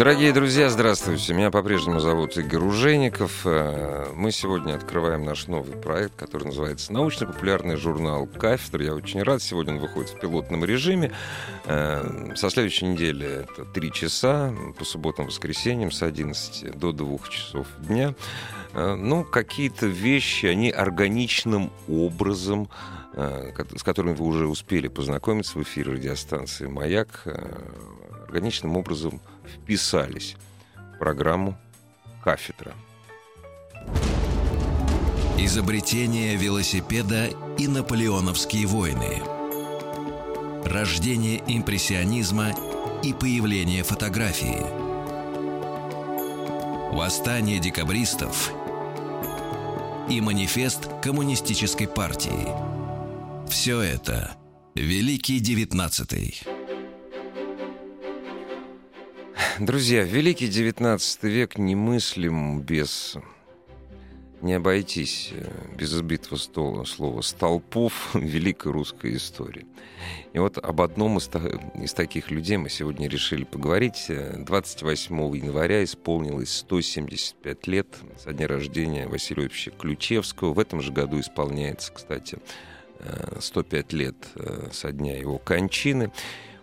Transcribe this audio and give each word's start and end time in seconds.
Дорогие 0.00 0.32
друзья, 0.32 0.70
здравствуйте. 0.70 1.34
Меня 1.34 1.50
по-прежнему 1.50 2.00
зовут 2.00 2.34
Игорь 2.38 2.62
Ужеников. 2.62 3.42
Э, 3.44 4.06
мы 4.14 4.32
сегодня 4.32 4.72
открываем 4.72 5.26
наш 5.26 5.46
новый 5.46 5.76
проект, 5.76 6.16
который 6.16 6.44
называется 6.44 6.90
«Научно-популярный 6.90 7.76
журнал 7.76 8.26
«Кафедра». 8.26 8.82
Я 8.82 8.94
очень 8.94 9.22
рад. 9.22 9.42
Сегодня 9.42 9.74
он 9.74 9.80
выходит 9.80 10.08
в 10.08 10.18
пилотном 10.18 10.64
режиме. 10.64 11.12
Э, 11.66 12.32
со 12.34 12.48
следующей 12.48 12.86
недели 12.86 13.42
это 13.42 13.66
три 13.66 13.92
часа, 13.92 14.54
по 14.78 14.86
субботам, 14.86 15.26
воскресеньям 15.26 15.90
с 15.90 16.02
11 16.02 16.78
до 16.78 16.92
2 16.92 17.18
часов 17.28 17.66
дня. 17.80 18.14
Э, 18.72 18.94
ну, 18.94 19.22
какие-то 19.22 19.84
вещи, 19.84 20.46
они 20.46 20.70
органичным 20.70 21.70
образом 21.88 22.70
с 23.12 23.82
которыми 23.82 24.14
вы 24.14 24.24
уже 24.24 24.46
успели 24.46 24.86
познакомиться 24.86 25.58
в 25.58 25.62
эфире 25.64 25.94
радиостанции 25.94 26.66
«Маяк», 26.66 27.26
органичным 28.28 28.76
образом 28.76 29.20
вписались 29.54 30.36
в 30.94 30.98
программу 30.98 31.58
«Кафедра». 32.22 32.74
Изобретение 35.38 36.36
велосипеда 36.36 37.30
и 37.58 37.66
наполеоновские 37.66 38.66
войны. 38.66 39.22
Рождение 40.64 41.42
импрессионизма 41.46 42.50
и 43.02 43.14
появление 43.14 43.82
фотографии. 43.82 44.60
Восстание 46.94 47.58
декабристов 47.58 48.52
и 50.10 50.20
манифест 50.20 50.90
коммунистической 51.02 51.88
партии. 51.88 52.48
Все 53.48 53.80
это 53.80 54.32
Великий 54.74 55.40
Девятнадцатый. 55.40 56.40
Друзья, 59.60 60.04
Великий 60.04 60.46
XIX 60.46 60.98
век 61.20 61.58
немыслим 61.58 62.62
без... 62.62 63.18
Не 64.40 64.54
обойтись 64.54 65.32
э, 65.34 65.50
без 65.76 65.92
избитого 65.92 66.38
стола, 66.38 66.86
слова 66.86 67.20
«столпов» 67.20 68.08
великой 68.14 68.72
русской 68.72 69.16
истории. 69.16 69.66
И 70.32 70.38
вот 70.38 70.56
об 70.56 70.80
одном 70.80 71.18
из, 71.18 71.28
из 71.74 71.92
таких 71.92 72.30
людей 72.30 72.56
мы 72.56 72.70
сегодня 72.70 73.06
решили 73.06 73.44
поговорить. 73.44 74.06
28 74.08 75.36
января 75.36 75.84
исполнилось 75.84 76.50
175 76.56 77.66
лет 77.66 77.86
со 78.16 78.32
дня 78.32 78.48
рождения 78.48 79.08
Василия 79.08 79.42
Ильича 79.42 79.72
Ключевского. 79.72 80.54
В 80.54 80.58
этом 80.58 80.80
же 80.80 80.90
году 80.90 81.20
исполняется, 81.20 81.92
кстати, 81.92 82.38
105 83.38 83.92
э, 83.92 83.96
лет 83.98 84.16
э, 84.36 84.70
со 84.72 84.90
дня 84.90 85.18
его 85.18 85.36
кончины. 85.36 86.10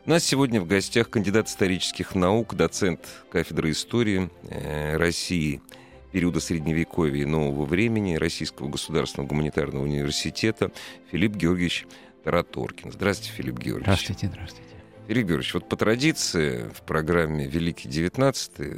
У 0.07 0.09
нас 0.09 0.23
сегодня 0.23 0.61
в 0.61 0.65
гостях 0.65 1.09
кандидат 1.09 1.49
исторических 1.49 2.15
наук, 2.15 2.55
доцент 2.55 3.01
кафедры 3.29 3.71
истории 3.71 4.29
э, 4.49 4.95
России 4.95 5.61
периода 6.13 6.39
Средневековья 6.39 7.23
и 7.23 7.25
нового 7.25 7.65
времени 7.65 8.15
Российского 8.15 8.69
государственного 8.69 9.27
гуманитарного 9.27 9.83
университета 9.83 10.71
Филипп 11.11 11.35
Георгиевич 11.35 11.87
Тараторкин. 12.23 12.93
Здравствуйте, 12.93 13.33
Филипп 13.33 13.57
Георгиевич. 13.57 13.83
Здравствуйте, 13.83 14.27
здравствуйте. 14.27 14.75
Филипп 15.09 15.27
Георгиевич, 15.27 15.53
вот 15.55 15.67
по 15.67 15.75
традиции 15.75 16.69
в 16.73 16.83
программе 16.83 17.45
«Великий 17.45 17.89
девятнадцатый» 17.89 18.77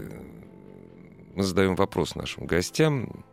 мы 1.36 1.44
задаем 1.44 1.76
вопрос 1.76 2.16
нашим 2.16 2.48
гостям. 2.48 3.24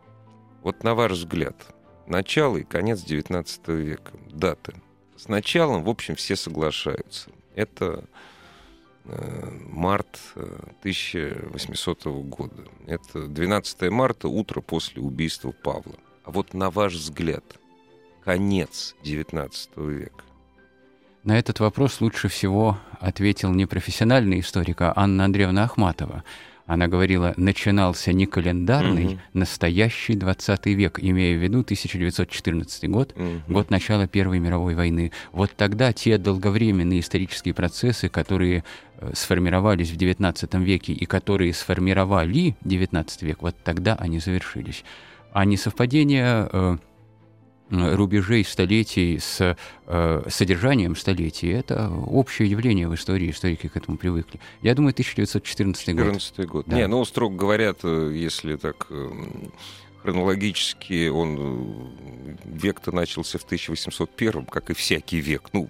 Вот 0.63 0.85
на 0.85 0.95
ваш 0.95 1.13
взгляд, 1.13 1.75
начало 2.07 2.59
и 2.59 2.63
конец 2.63 3.03
XIX 3.03 3.75
века, 3.75 4.13
даты. 4.29 4.75
С 5.17 5.29
началом, 5.29 5.83
в 5.83 5.89
общем, 5.89 6.15
все 6.15 6.37
соглашаются. 6.37 7.31
Это 7.57 8.05
э, 9.07 9.51
март 9.69 10.21
1800 10.35 12.07
э, 12.07 12.11
года. 12.11 12.65
Это 12.87 13.27
12 13.27 13.91
марта, 13.91 14.29
утро 14.29 14.61
после 14.61 15.03
убийства 15.03 15.51
Павла. 15.51 15.97
А 16.25 16.31
вот 16.31 16.55
на 16.55 16.71
ваш 16.71 16.93
взгляд, 16.95 17.45
конец 18.25 18.95
XIX 19.03 19.51
века? 19.77 20.23
На 21.25 21.37
этот 21.37 21.59
вопрос 21.59 22.01
лучше 22.01 22.29
всего 22.29 22.79
ответил 23.01 23.51
не 23.51 23.67
профессиональный 23.67 24.39
историк, 24.39 24.83
а 24.83 24.93
Анна 24.95 25.25
Андреевна 25.25 25.65
Ахматова– 25.65 26.23
она 26.67 26.89
говорила, 26.89 27.33
начинался 27.37 28.13
не 28.13 28.27
календарный, 28.27 29.07
угу. 29.07 29.19
настоящий 29.35 30.15
20 30.15 30.67
век, 30.67 30.99
имея 31.01 31.39
в 31.39 31.43
виду 31.43 31.61
1914 31.61 32.91
год, 32.91 33.15
угу. 33.17 33.53
год 33.53 33.71
начала 33.71 34.07
Первой 34.09 34.41
мировой 34.41 34.75
войны. 34.75 35.13
Вот 35.33 35.53
тогда 35.57 35.93
те 35.93 36.19
долговременные 36.19 37.01
исторические 37.01 37.55
процессы, 37.55 38.09
которые 38.09 38.65
э, 38.99 39.13
сформировались 39.15 39.91
в 39.91 39.97
XIX 39.97 40.63
веке 40.63 40.93
и 40.93 41.07
которые 41.07 41.55
сформировали 41.55 42.57
XIX 42.65 43.07
век, 43.21 43.43
вот 43.43 43.57
тогда 43.63 43.95
они 43.95 44.19
завершились. 44.19 44.85
А 45.33 45.45
несовпадение 45.45 46.49
э, 46.51 46.77
рубежей 47.71 48.45
столетий 48.45 49.19
с 49.19 49.57
э, 49.87 50.23
содержанием 50.29 50.95
столетий. 50.95 51.49
Это 51.49 51.91
общее 51.91 52.49
явление 52.49 52.89
в 52.89 52.95
истории, 52.95 53.31
историки 53.31 53.69
к 53.69 53.77
этому 53.77 53.97
привыкли. 53.97 54.41
Я 54.63 54.75
думаю, 54.75 54.93
1914 54.93 55.95
год. 55.95 56.05
14 56.05 56.47
год. 56.47 56.67
Да. 56.67 56.77
Не, 56.77 56.87
ну, 56.87 57.05
строго 57.05 57.37
говорят, 57.37 57.81
э, 57.83 58.13
если 58.15 58.57
так 58.57 58.87
э, 58.91 59.09
хронологически, 60.03 61.09
он 61.09 61.37
э, 61.39 62.37
век-то 62.45 62.93
начался 62.93 63.39
в 63.39 63.45
1801, 63.45 64.47
как 64.47 64.71
и 64.71 64.75
всякий 64.75 65.19
век. 65.19 65.49
Ну, 65.53 65.69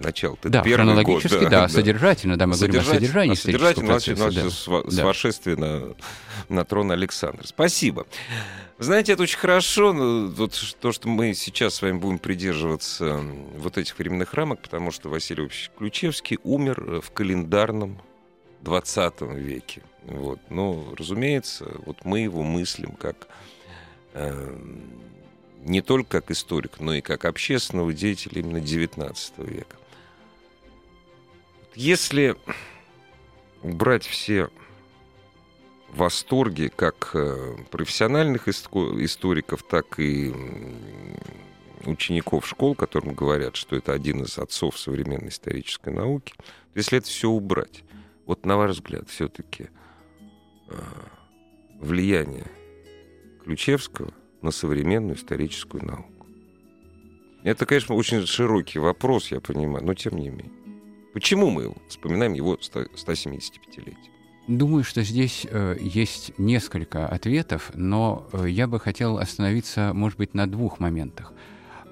начало-то 0.00 0.48
да, 0.48 0.62
первый 0.62 0.86
хронологически, 0.86 1.34
год, 1.34 1.50
да, 1.50 1.60
да, 1.62 1.68
содержательно, 1.68 2.36
да, 2.36 2.46
мы 2.46 2.56
говорим 2.56 2.80
о 2.80 2.84
содержании 2.84 3.34
содержательно 3.34 3.88
процесса, 3.88 4.30
да. 4.30 4.50
с, 4.50 4.96
да. 4.96 5.04
восшествия 5.04 5.56
на, 5.56 5.94
на 6.48 6.64
трон 6.64 6.92
Александра. 6.92 7.46
Спасибо. 7.46 8.06
Знаете, 8.78 9.12
это 9.12 9.24
очень 9.24 9.38
хорошо, 9.38 9.92
ну, 9.92 10.28
вот 10.28 10.76
то, 10.80 10.92
что 10.92 11.08
мы 11.08 11.34
сейчас 11.34 11.74
с 11.74 11.82
вами 11.82 11.98
будем 11.98 12.18
придерживаться 12.18 13.20
вот 13.56 13.76
этих 13.76 13.98
временных 13.98 14.34
рамок, 14.34 14.60
потому 14.60 14.92
что 14.92 15.08
Василий 15.08 15.42
Ильич 15.42 15.70
Ключевский 15.76 16.38
умер 16.44 17.00
в 17.00 17.10
календарном 17.10 18.00
20 18.62 19.22
веке. 19.34 19.82
Вот. 20.04 20.38
Но, 20.48 20.94
разумеется, 20.96 21.66
вот 21.84 22.04
мы 22.04 22.20
его 22.20 22.42
мыслим 22.42 22.92
как 22.92 23.28
э, 24.14 24.58
не 25.64 25.82
только 25.82 26.20
как 26.20 26.30
историк, 26.30 26.80
но 26.80 26.94
и 26.94 27.00
как 27.00 27.24
общественного 27.24 27.92
деятеля 27.92 28.40
именно 28.40 28.60
19 28.60 29.38
века. 29.38 29.76
Если 31.78 32.34
брать 33.62 34.04
все 34.04 34.50
восторге 35.90 36.70
как 36.70 37.12
э, 37.14 37.56
профессиональных 37.70 38.48
историков, 38.48 39.62
так 39.62 40.00
и 40.00 40.34
учеников 41.84 42.48
школ, 42.48 42.74
которым 42.74 43.14
говорят, 43.14 43.54
что 43.54 43.76
это 43.76 43.92
один 43.92 44.24
из 44.24 44.38
отцов 44.38 44.76
современной 44.76 45.28
исторической 45.28 45.94
науки. 45.94 46.34
Если 46.74 46.98
это 46.98 47.06
все 47.06 47.28
убрать, 47.28 47.84
вот 48.26 48.44
на 48.44 48.56
ваш 48.56 48.72
взгляд, 48.72 49.08
все-таки 49.08 49.68
э, 50.70 50.74
влияние 51.78 52.48
Ключевского 53.44 54.12
на 54.42 54.50
современную 54.50 55.14
историческую 55.14 55.84
науку. 55.84 56.26
Это, 57.44 57.66
конечно, 57.66 57.94
очень 57.94 58.26
широкий 58.26 58.80
вопрос, 58.80 59.30
я 59.30 59.40
понимаю, 59.40 59.86
но 59.86 59.94
тем 59.94 60.16
не 60.16 60.30
менее. 60.30 60.57
Почему 61.12 61.50
мы 61.50 61.74
вспоминаем 61.88 62.34
его 62.34 62.54
175-летие? 62.56 63.96
Думаю, 64.46 64.82
что 64.82 65.02
здесь 65.02 65.46
э, 65.50 65.76
есть 65.78 66.32
несколько 66.38 67.06
ответов, 67.06 67.70
но 67.74 68.26
э, 68.32 68.48
я 68.48 68.66
бы 68.66 68.80
хотел 68.80 69.18
остановиться, 69.18 69.92
может 69.92 70.16
быть, 70.16 70.32
на 70.32 70.50
двух 70.50 70.80
моментах. 70.80 71.34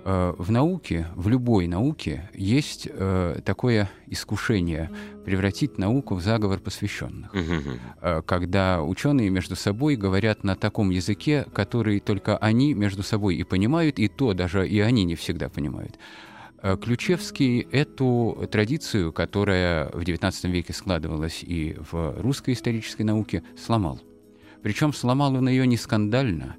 Э, 0.09 0.35
в 0.39 0.53
науке, 0.53 1.09
в 1.17 1.29
любой 1.29 1.67
науке, 1.67 2.31
есть 2.33 2.87
э, 2.89 3.41
такое 3.45 3.91
искушение 4.07 4.89
превратить 5.25 5.79
науку 5.79 6.15
в 6.15 6.23
заговор 6.23 6.61
посвященных. 6.61 7.33
Э, 8.01 8.23
когда 8.25 8.83
ученые 8.83 9.31
между 9.31 9.57
собой 9.57 9.97
говорят 9.97 10.45
на 10.45 10.55
таком 10.55 10.91
языке, 10.91 11.45
который 11.53 11.99
только 11.99 12.37
они 12.37 12.73
между 12.73 13.03
собой 13.03 13.35
и 13.35 13.43
понимают, 13.43 13.99
и 13.99 14.07
то 14.07 14.33
даже 14.33 14.69
и 14.69 14.79
они 14.79 15.03
не 15.03 15.17
всегда 15.17 15.49
понимают. 15.49 15.99
Э, 16.63 16.77
Ключевский 16.81 17.61
эту 17.61 18.49
традицию, 18.51 19.13
которая 19.13 19.91
в 19.91 20.01
XIX 20.01 20.51
веке 20.51 20.73
складывалась 20.73 21.43
и 21.43 21.77
в 21.91 22.21
русской 22.21 22.55
исторической 22.55 23.03
науке, 23.03 23.43
сломал. 23.57 24.01
Причем 24.63 24.93
сломал 24.93 25.35
он 25.35 25.49
ее 25.49 25.67
не 25.67 25.77
скандально, 25.77 26.57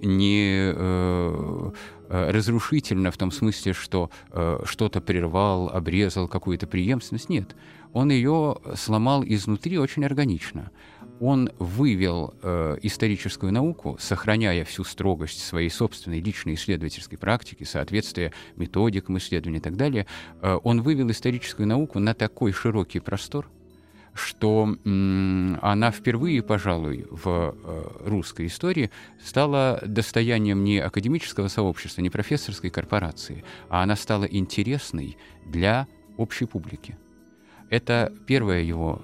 не 0.00 0.72
э, 0.74 1.72
э, 2.08 2.30
разрушительно 2.30 3.10
в 3.10 3.16
том 3.16 3.30
смысле, 3.30 3.72
что 3.72 4.10
э, 4.30 4.60
что-то 4.64 5.00
прервал, 5.00 5.68
обрезал 5.68 6.28
какую-то 6.28 6.66
преемственность. 6.66 7.28
Нет. 7.28 7.56
Он 7.92 8.10
ее 8.10 8.56
сломал 8.74 9.24
изнутри 9.24 9.78
очень 9.78 10.04
органично. 10.04 10.70
Он 11.26 11.50
вывел 11.58 12.34
э, 12.42 12.76
историческую 12.82 13.50
науку, 13.50 13.96
сохраняя 13.98 14.62
всю 14.66 14.84
строгость 14.84 15.42
своей 15.42 15.70
собственной 15.70 16.20
личной 16.20 16.52
исследовательской 16.52 17.16
практики, 17.16 17.64
соответствие 17.64 18.34
методикам 18.56 19.16
исследований 19.16 19.56
и 19.56 19.62
так 19.62 19.74
далее. 19.74 20.06
Э, 20.42 20.58
он 20.62 20.82
вывел 20.82 21.10
историческую 21.10 21.66
науку 21.66 21.98
на 21.98 22.12
такой 22.12 22.52
широкий 22.52 23.00
простор, 23.00 23.48
что 24.12 24.76
она 24.84 25.90
впервые, 25.90 26.42
пожалуй, 26.42 27.06
в 27.10 27.54
э, 27.56 27.82
русской 28.04 28.48
истории 28.48 28.90
стала 29.24 29.80
достоянием 29.86 30.62
не 30.62 30.78
академического 30.78 31.48
сообщества, 31.48 32.02
не 32.02 32.10
профессорской 32.10 32.68
корпорации, 32.68 33.44
а 33.70 33.82
она 33.82 33.96
стала 33.96 34.24
интересной 34.24 35.16
для 35.46 35.86
общей 36.18 36.44
публики. 36.44 36.98
Это 37.70 38.12
первая 38.26 38.60
его 38.60 39.00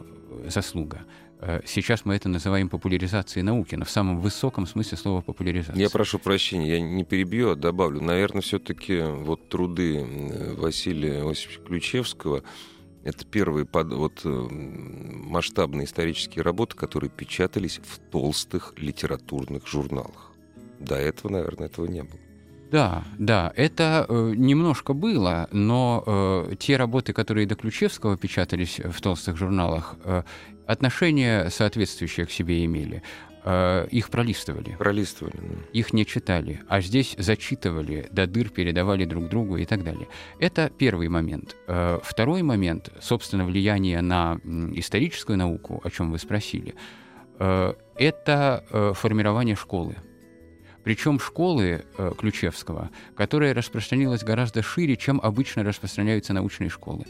заслуга. 0.47 1.01
Э, 1.41 1.61
сейчас 1.65 2.05
мы 2.05 2.15
это 2.15 2.29
называем 2.29 2.69
популяризацией 2.69 3.43
науки, 3.43 3.75
но 3.75 3.85
в 3.85 3.91
самом 3.91 4.21
высоком 4.21 4.67
смысле 4.67 4.99
слова 4.99 5.23
популяризация. 5.23 5.81
Я 5.81 5.91
прошу 5.91 6.19
прощения, 6.19 6.69
я 6.69 6.81
не 6.81 7.05
перебью, 7.05 7.51
а 7.51 7.57
добавлю. 7.57 8.01
Наверное, 8.01 8.43
все-таки 8.43 9.01
вот 9.01 9.49
труды 9.49 10.55
Василия 10.57 11.29
Осиповича 11.29 11.61
Ключевского– 11.63 12.43
это 13.05 13.25
первые 13.25 13.65
под, 13.65 13.93
вот, 13.93 14.21
э, 14.25 14.29
масштабные 14.29 15.87
исторические 15.87 16.43
работы, 16.43 16.77
которые 16.77 17.11
печатались 17.11 17.81
в 17.83 17.99
толстых 18.11 18.75
литературных 18.77 19.67
журналах. 19.67 20.33
До 20.79 20.97
этого, 20.97 21.33
наверное, 21.33 21.67
этого 21.67 21.87
не 21.87 22.03
было. 22.03 22.19
Да, 22.71 23.03
да, 23.19 23.53
это 23.57 24.07
э, 24.09 24.33
немножко 24.37 24.93
было, 24.93 25.49
но 25.51 26.05
э, 26.07 26.55
те 26.59 26.77
работы, 26.77 27.13
которые 27.13 27.47
до 27.47 27.57
Ключевского 27.57 28.17
печатались 28.17 28.79
в 28.79 29.01
толстых 29.01 29.37
журналах, 29.37 29.97
э, 30.05 30.23
отношение 30.67 31.51
соответствующее 31.51 32.27
к 32.27 32.31
себе 32.31 32.65
имели. 32.65 33.03
Э, 33.43 33.87
их 33.91 34.11
пролистывали. 34.11 34.77
Пролистывали. 34.79 35.37
Да. 35.37 35.57
Их 35.73 35.93
не 35.93 36.05
читали, 36.05 36.61
а 36.69 36.81
здесь 36.81 37.15
зачитывали, 37.19 38.07
до 38.13 38.27
дыр 38.27 38.51
передавали 38.51 39.05
друг 39.05 39.29
другу 39.29 39.57
и 39.57 39.65
так 39.65 39.83
далее. 39.83 40.09
Это 40.39 40.71
первый 40.71 41.09
момент. 41.09 41.57
Э, 41.67 41.99
второй 42.03 42.43
момент, 42.43 42.91
собственно, 43.01 43.45
влияние 43.45 44.01
на 44.03 44.39
историческую 44.75 45.39
науку, 45.39 45.81
о 45.83 45.91
чем 45.91 46.13
вы 46.13 46.19
спросили, 46.19 46.75
э, 47.39 47.75
это 47.97 48.95
формирование 48.95 49.57
школы. 49.57 49.97
Причем 50.85 51.19
школы 51.21 51.85
Ключевского, 52.19 52.91
которая 53.15 53.55
распространилась 53.55 54.23
гораздо 54.23 54.63
шире, 54.63 54.97
чем 54.97 55.21
обычно 55.23 55.63
распространяются 55.63 56.33
научные 56.33 56.71
школы. 56.71 57.05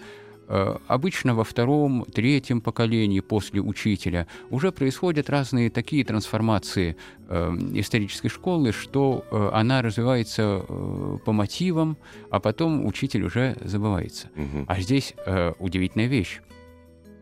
Э, 0.53 0.79
обычно 0.89 1.37
во 1.37 1.45
втором, 1.45 2.05
третьем 2.13 2.61
поколении 2.61 3.21
после 3.21 3.61
учителя 3.61 4.27
уже 4.51 4.73
происходят 4.73 5.31
разные 5.31 5.71
такие 5.71 6.05
трансформации 6.05 6.97
э, 7.29 7.51
исторической 7.75 8.29
школы, 8.29 8.73
что 8.73 9.25
э, 9.31 9.51
она 9.53 9.81
развивается 9.81 10.65
по 11.25 11.31
мотивам, 11.31 11.97
а 12.31 12.41
потом 12.41 12.85
учитель 12.85 13.23
уже 13.23 13.57
забывается. 13.61 14.29
Угу. 14.35 14.65
А 14.67 14.81
здесь 14.81 15.15
удивительная 15.59 16.09
вещь. 16.09 16.41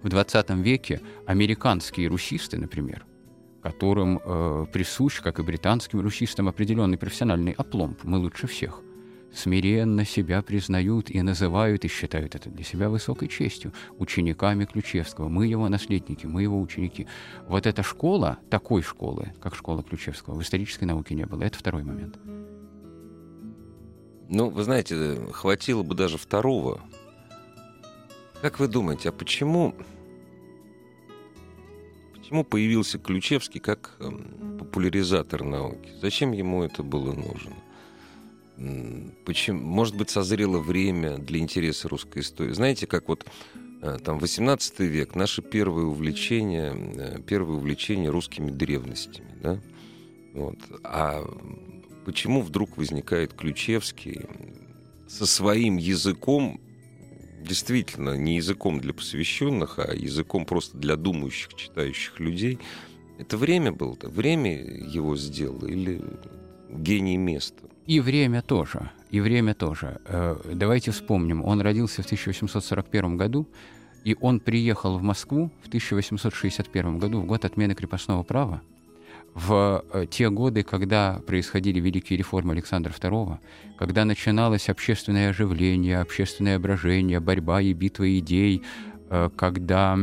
В 0.02 0.08
20 0.08 0.50
веке 0.50 1.00
американские 1.26 2.08
русисты, 2.08 2.56
например, 2.56 3.04
которым 3.62 4.20
э, 4.22 4.66
присущ, 4.72 5.20
как 5.20 5.38
и 5.38 5.42
британским 5.42 6.00
русистам, 6.00 6.48
определенный 6.48 6.98
профессиональный 6.98 7.52
опломб. 7.52 8.02
Мы 8.04 8.18
лучше 8.18 8.46
всех 8.46 8.82
смиренно 9.32 10.04
себя 10.04 10.42
признают 10.42 11.10
и 11.10 11.20
называют 11.22 11.84
и 11.84 11.88
считают 11.88 12.34
это 12.34 12.50
для 12.50 12.64
себя 12.64 12.88
высокой 12.88 13.28
честью 13.28 13.72
учениками 13.98 14.64
Ключевского. 14.64 15.28
Мы 15.28 15.46
его 15.46 15.68
наследники, 15.68 16.26
мы 16.26 16.42
его 16.42 16.60
ученики. 16.60 17.06
Вот 17.46 17.66
эта 17.66 17.82
школа, 17.82 18.38
такой 18.50 18.82
школы, 18.82 19.32
как 19.40 19.54
школа 19.54 19.82
Ключевского, 19.82 20.34
в 20.34 20.42
исторической 20.42 20.84
науке 20.84 21.14
не 21.14 21.26
было. 21.26 21.42
Это 21.42 21.58
второй 21.58 21.84
момент. 21.84 22.18
Ну, 24.30 24.50
вы 24.50 24.62
знаете, 24.62 25.18
хватило 25.32 25.82
бы 25.82 25.94
даже 25.94 26.18
второго. 26.18 26.80
Как 28.42 28.60
вы 28.60 28.68
думаете, 28.68 29.08
а 29.08 29.12
почему, 29.12 29.74
почему 32.28 32.44
появился 32.44 32.98
Ключевский 32.98 33.58
как 33.58 33.96
эм, 34.00 34.58
популяризатор 34.58 35.44
науки? 35.44 35.88
Зачем 36.02 36.32
ему 36.32 36.62
это 36.62 36.82
было 36.82 37.14
нужно? 37.14 37.56
почему, 39.24 39.60
может 39.60 39.96
быть, 39.96 40.10
созрело 40.10 40.58
время 40.58 41.16
для 41.16 41.38
интереса 41.38 41.88
русской 41.88 42.22
истории. 42.22 42.52
Знаете, 42.52 42.88
как 42.88 43.08
вот 43.08 43.24
э, 43.82 43.98
там 44.04 44.18
18 44.18 44.80
век, 44.80 45.14
наше 45.14 45.42
первое 45.42 45.84
увлечение, 45.84 46.74
э, 46.74 47.18
первое 47.24 47.56
увлечение 47.56 48.10
русскими 48.10 48.50
древностями, 48.50 49.30
да? 49.40 49.60
Вот. 50.34 50.58
А 50.82 51.24
почему 52.04 52.42
вдруг 52.42 52.76
возникает 52.76 53.32
Ключевский 53.32 54.22
со 55.06 55.24
своим 55.24 55.76
языком, 55.76 56.60
действительно 57.40 58.16
не 58.16 58.36
языком 58.36 58.80
для 58.80 58.92
посвященных, 58.92 59.78
а 59.78 59.94
языком 59.94 60.44
просто 60.44 60.76
для 60.76 60.96
думающих, 60.96 61.54
читающих 61.54 62.20
людей? 62.20 62.58
Это 63.18 63.36
время 63.36 63.72
было-то? 63.72 64.08
Время 64.08 64.60
его 64.62 65.16
сделало 65.16 65.66
или 65.66 66.00
гений 66.70 67.16
места? 67.16 67.64
И 67.86 68.00
время 68.00 68.42
тоже. 68.42 68.90
И 69.10 69.20
время 69.20 69.54
тоже. 69.54 70.00
Э, 70.04 70.36
давайте 70.54 70.90
вспомним. 70.90 71.44
Он 71.44 71.60
родился 71.60 72.02
в 72.02 72.06
1841 72.06 73.16
году, 73.16 73.48
и 74.04 74.16
он 74.20 74.40
приехал 74.40 74.98
в 74.98 75.02
Москву 75.02 75.50
в 75.62 75.68
1861 75.68 76.98
году, 76.98 77.20
в 77.20 77.26
год 77.26 77.44
отмены 77.44 77.74
крепостного 77.74 78.22
права, 78.22 78.62
в 79.38 79.84
э, 79.92 80.06
те 80.10 80.30
годы, 80.30 80.62
когда 80.62 81.20
происходили 81.26 81.78
великие 81.78 82.18
реформы 82.18 82.54
Александра 82.54 82.92
II, 82.92 83.38
когда 83.78 84.04
начиналось 84.04 84.68
общественное 84.68 85.30
оживление, 85.30 86.00
общественное 86.00 86.58
брожение, 86.58 87.20
борьба 87.20 87.60
и 87.60 87.72
битва 87.72 88.18
идей, 88.18 88.62
э, 89.10 89.30
когда 89.36 89.96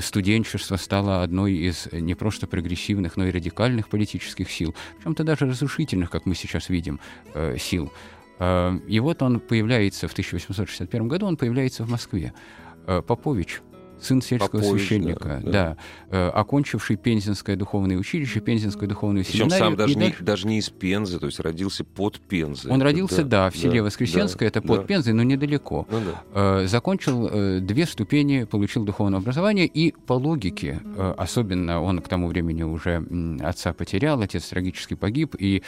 студенчество 0.00 0.76
стало 0.76 1.22
одной 1.22 1.52
из 1.52 1.88
не 1.92 2.14
просто 2.14 2.46
прогрессивных, 2.46 3.16
но 3.16 3.26
и 3.26 3.30
радикальных 3.30 3.88
политических 3.88 4.50
сил, 4.50 4.74
в 5.00 5.02
чем-то 5.02 5.24
даже 5.24 5.46
разрушительных, 5.46 6.10
как 6.10 6.24
мы 6.24 6.34
сейчас 6.34 6.68
видим, 6.68 7.00
э, 7.34 7.56
сил. 7.58 7.92
Э, 8.38 8.78
и 8.88 9.00
вот 9.00 9.22
он 9.22 9.40
появляется 9.40 10.08
в 10.08 10.12
1861 10.12 11.08
году, 11.08 11.26
он 11.26 11.36
появляется 11.36 11.84
в 11.84 11.90
Москве. 11.90 12.32
Э, 12.86 13.02
Попович– 13.02 13.60
сын 14.02 14.20
сельского 14.20 14.60
Попович, 14.60 14.80
священника, 14.80 15.40
да, 15.44 15.50
да. 15.50 15.76
да, 16.10 16.30
окончивший 16.30 16.96
Пензенское 16.96 17.56
духовное 17.56 17.96
училище, 17.96 18.40
Пензенскую 18.40 18.88
духовную 18.88 19.24
Причем 19.24 19.50
семинарию. 19.50 19.66
сам 19.66 19.76
даже, 19.76 19.94
не, 19.94 20.00
дальше... 20.00 20.24
даже 20.24 20.46
не 20.46 20.58
из 20.58 20.70
Пензы, 20.70 21.18
то 21.18 21.26
есть 21.26 21.40
родился 21.40 21.84
под 21.84 22.20
Пензой. 22.20 22.72
Он 22.72 22.82
родился, 22.82 23.22
да, 23.22 23.44
да 23.44 23.50
в 23.50 23.56
селе 23.56 23.80
да, 23.80 23.84
Воскресенское, 23.84 24.50
да, 24.50 24.58
это 24.58 24.66
под 24.66 24.80
да. 24.80 24.86
Пензой, 24.86 25.14
но 25.14 25.22
недалеко. 25.22 25.86
Ну, 25.90 25.98
да. 26.34 26.66
Закончил 26.66 27.28
э, 27.30 27.60
две 27.60 27.86
ступени, 27.86 28.44
получил 28.44 28.84
духовное 28.84 29.20
образование, 29.20 29.66
и 29.66 29.92
по 29.92 30.14
логике, 30.14 30.80
э, 30.84 31.14
особенно 31.16 31.82
он 31.82 32.00
к 32.00 32.08
тому 32.08 32.28
времени 32.28 32.62
уже 32.62 33.04
отца 33.40 33.72
потерял, 33.72 34.20
отец 34.20 34.48
трагически 34.48 34.94
погиб, 34.94 35.34
и 35.38 35.52
Э, 35.52 35.62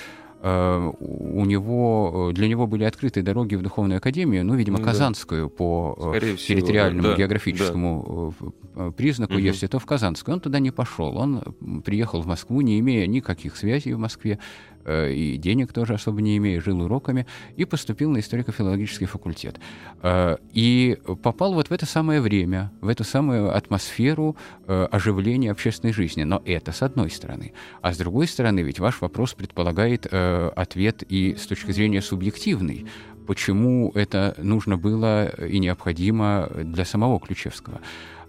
у 0.45 1.45
него, 1.47 2.31
для 2.35 2.49
него 2.49 2.67
были 2.67 2.85
открыты 2.85 3.23
дороги 3.23 3.55
в 3.55 3.63
Духовную 3.63 3.97
Академию, 3.97 4.45
ну, 4.45 4.55
видимо, 4.55 4.79
Казанскую 4.79 5.49
по 5.49 5.97
э, 5.99 6.19
Скорее 6.19 6.37
территориальному 6.37 7.09
да, 7.09 7.17
географическому 7.17 8.35
да. 8.39 8.89
Э, 8.89 8.93
признаку, 8.95 9.35
угу. 9.35 9.41
если 9.41 9.67
то 9.69 9.79
в 9.79 9.87
Казанскую. 9.87 10.35
Он 10.35 10.41
туда 10.41 10.59
не 10.59 10.71
пошел. 10.71 11.17
Он 11.17 11.41
приехал 11.83 12.21
в 12.21 12.27
Москву, 12.27 12.61
не 12.61 12.79
имея 12.81 13.07
никаких 13.07 13.57
связей 13.57 13.95
в 13.95 13.99
Москве, 13.99 14.39
Э, 14.39 14.74
и 14.87 15.37
денег 15.37 15.73
тоже 15.73 15.95
особо 15.95 16.21
не 16.23 16.37
имея, 16.37 16.61
жил 16.61 16.81
уроками, 16.83 17.27
и 17.57 17.65
поступил 17.65 18.11
на 18.11 18.19
историко-филологический 18.19 19.07
факультет. 19.07 19.59
Э, 20.03 20.37
и 20.53 20.99
попал 21.23 21.55
вот 21.55 21.71
в 21.71 21.73
это 21.73 21.87
самое 21.87 22.21
время, 22.21 22.73
в 22.81 22.89
эту 22.89 23.05
самую 23.05 23.57
атмосферу 23.57 24.37
э, 24.67 24.89
оживления 24.91 25.51
общественной 25.51 25.93
жизни. 25.93 26.25
Но 26.25 26.43
это 26.45 26.73
с 26.73 26.83
одной 26.83 27.11
стороны. 27.11 27.53
А 27.83 27.93
с 27.93 27.99
другой 27.99 28.27
стороны, 28.27 28.61
ведь 28.61 28.79
ваш 28.79 29.01
вопрос 29.01 29.35
предполагает 29.35 30.07
ответ 30.07 31.03
и 31.09 31.35
с 31.37 31.47
точки 31.47 31.73
зрения 31.73 32.03
субъективный 32.03 32.87
почему 33.27 33.91
это 33.95 34.35
нужно 34.39 34.77
было 34.77 35.29
и 35.47 35.59
необходимо 35.59 36.49
для 36.55 36.85
самого 36.85 37.19
Ключевского. 37.19 37.81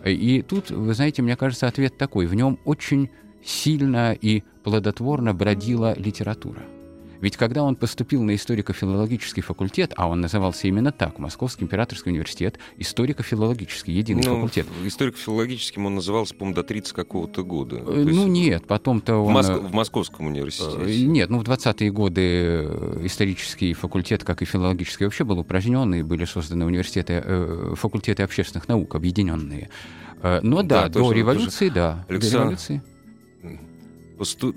И 0.06 0.44
тут, 0.48 0.70
вы 0.70 0.94
знаете, 0.94 1.22
мне 1.22 1.36
кажется, 1.36 1.68
ответ 1.68 1.98
такой. 1.98 2.28
В 2.28 2.36
нем 2.36 2.60
очень 2.66 3.10
сильно 3.46 4.14
и 4.14 4.44
плодотворно 4.64 5.34
бродила 5.34 5.98
литература. 5.98 6.64
Ведь 7.22 7.38
когда 7.38 7.64
он 7.64 7.75
поступил 7.75 8.22
на 8.24 8.36
историко-филологический 8.36 9.42
факультет, 9.42 9.94
а 9.96 10.08
он 10.08 10.22
назывался 10.22 10.68
именно 10.68 10.92
так, 10.92 11.18
Московский 11.18 11.64
императорский 11.64 12.12
университет, 12.12 12.60
историко-филологический, 12.78 13.94
единый 13.94 14.24
ну, 14.24 14.36
факультет. 14.36 14.68
Историко-филологическим 14.84 15.86
он 15.86 15.96
назывался, 15.96 16.36
по-моему, 16.36 16.56
до 16.56 16.64
30 16.64 16.94
какого-то 16.94 17.44
года. 17.44 17.78
Э, 17.78 17.82
ну 17.84 18.10
есть... 18.10 18.28
нет, 18.28 18.68
потом-то 18.68 19.16
он... 19.16 19.32
В, 19.32 19.34
Моск... 19.34 19.54
в 19.54 19.74
Московском 19.74 20.28
университете. 20.28 20.78
Э, 20.78 21.06
нет, 21.06 21.30
ну 21.30 21.40
в 21.40 21.44
20-е 21.44 21.92
годы 21.92 22.22
э, 22.22 23.00
исторический 23.06 23.74
факультет, 23.74 24.24
как 24.24 24.42
и 24.42 24.46
филологический, 24.46 25.06
вообще 25.06 25.24
был 25.24 25.40
упразднен, 25.40 25.96
и 25.96 26.04
были 26.04 26.25
созданы 26.25 26.66
университеты, 26.66 27.24
факультеты 27.75 28.24
общественных 28.24 28.68
наук, 28.68 28.96
объединенные. 28.96 29.70
Но 30.22 30.64
да, 30.64 30.84
да 30.84 30.90
до 30.90 31.12
революции, 31.12 31.70
тоже... 31.70 31.75
да. 31.75 32.06
Александр... 32.08 32.32
До 32.32 32.44
революции 32.44 32.82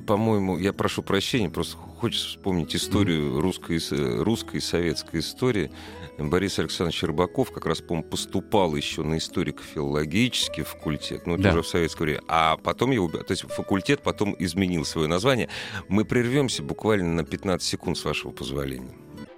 по-моему, 0.06 0.58
я 0.58 0.72
прошу 0.72 1.02
прощения, 1.02 1.50
просто 1.50 1.76
хочется 1.76 2.28
вспомнить 2.28 2.74
историю 2.76 3.40
русской, 3.40 3.80
русской 4.22 4.56
и 4.56 4.60
советской 4.60 5.20
истории. 5.20 5.70
Борис 6.18 6.58
Александрович 6.58 7.02
Рыбаков 7.02 7.52
как 7.52 7.66
раз, 7.66 7.80
по-моему, 7.80 8.08
поступал 8.08 8.74
еще 8.74 9.02
на 9.02 9.18
историко-филологический 9.18 10.64
факультет, 10.64 11.26
ну, 11.26 11.36
да. 11.36 11.50
уже 11.50 11.62
в 11.62 11.68
советское 11.68 12.04
время, 12.04 12.22
а 12.28 12.56
потом 12.56 12.90
его, 12.90 13.08
то 13.08 13.30
есть 13.30 13.42
факультет 13.42 14.02
потом 14.02 14.34
изменил 14.38 14.84
свое 14.84 15.06
название. 15.06 15.48
Мы 15.88 16.04
прервемся 16.04 16.62
буквально 16.62 17.14
на 17.14 17.24
15 17.24 17.66
секунд, 17.66 17.98
с 17.98 18.04
вашего 18.04 18.32
позволения. 18.32 18.94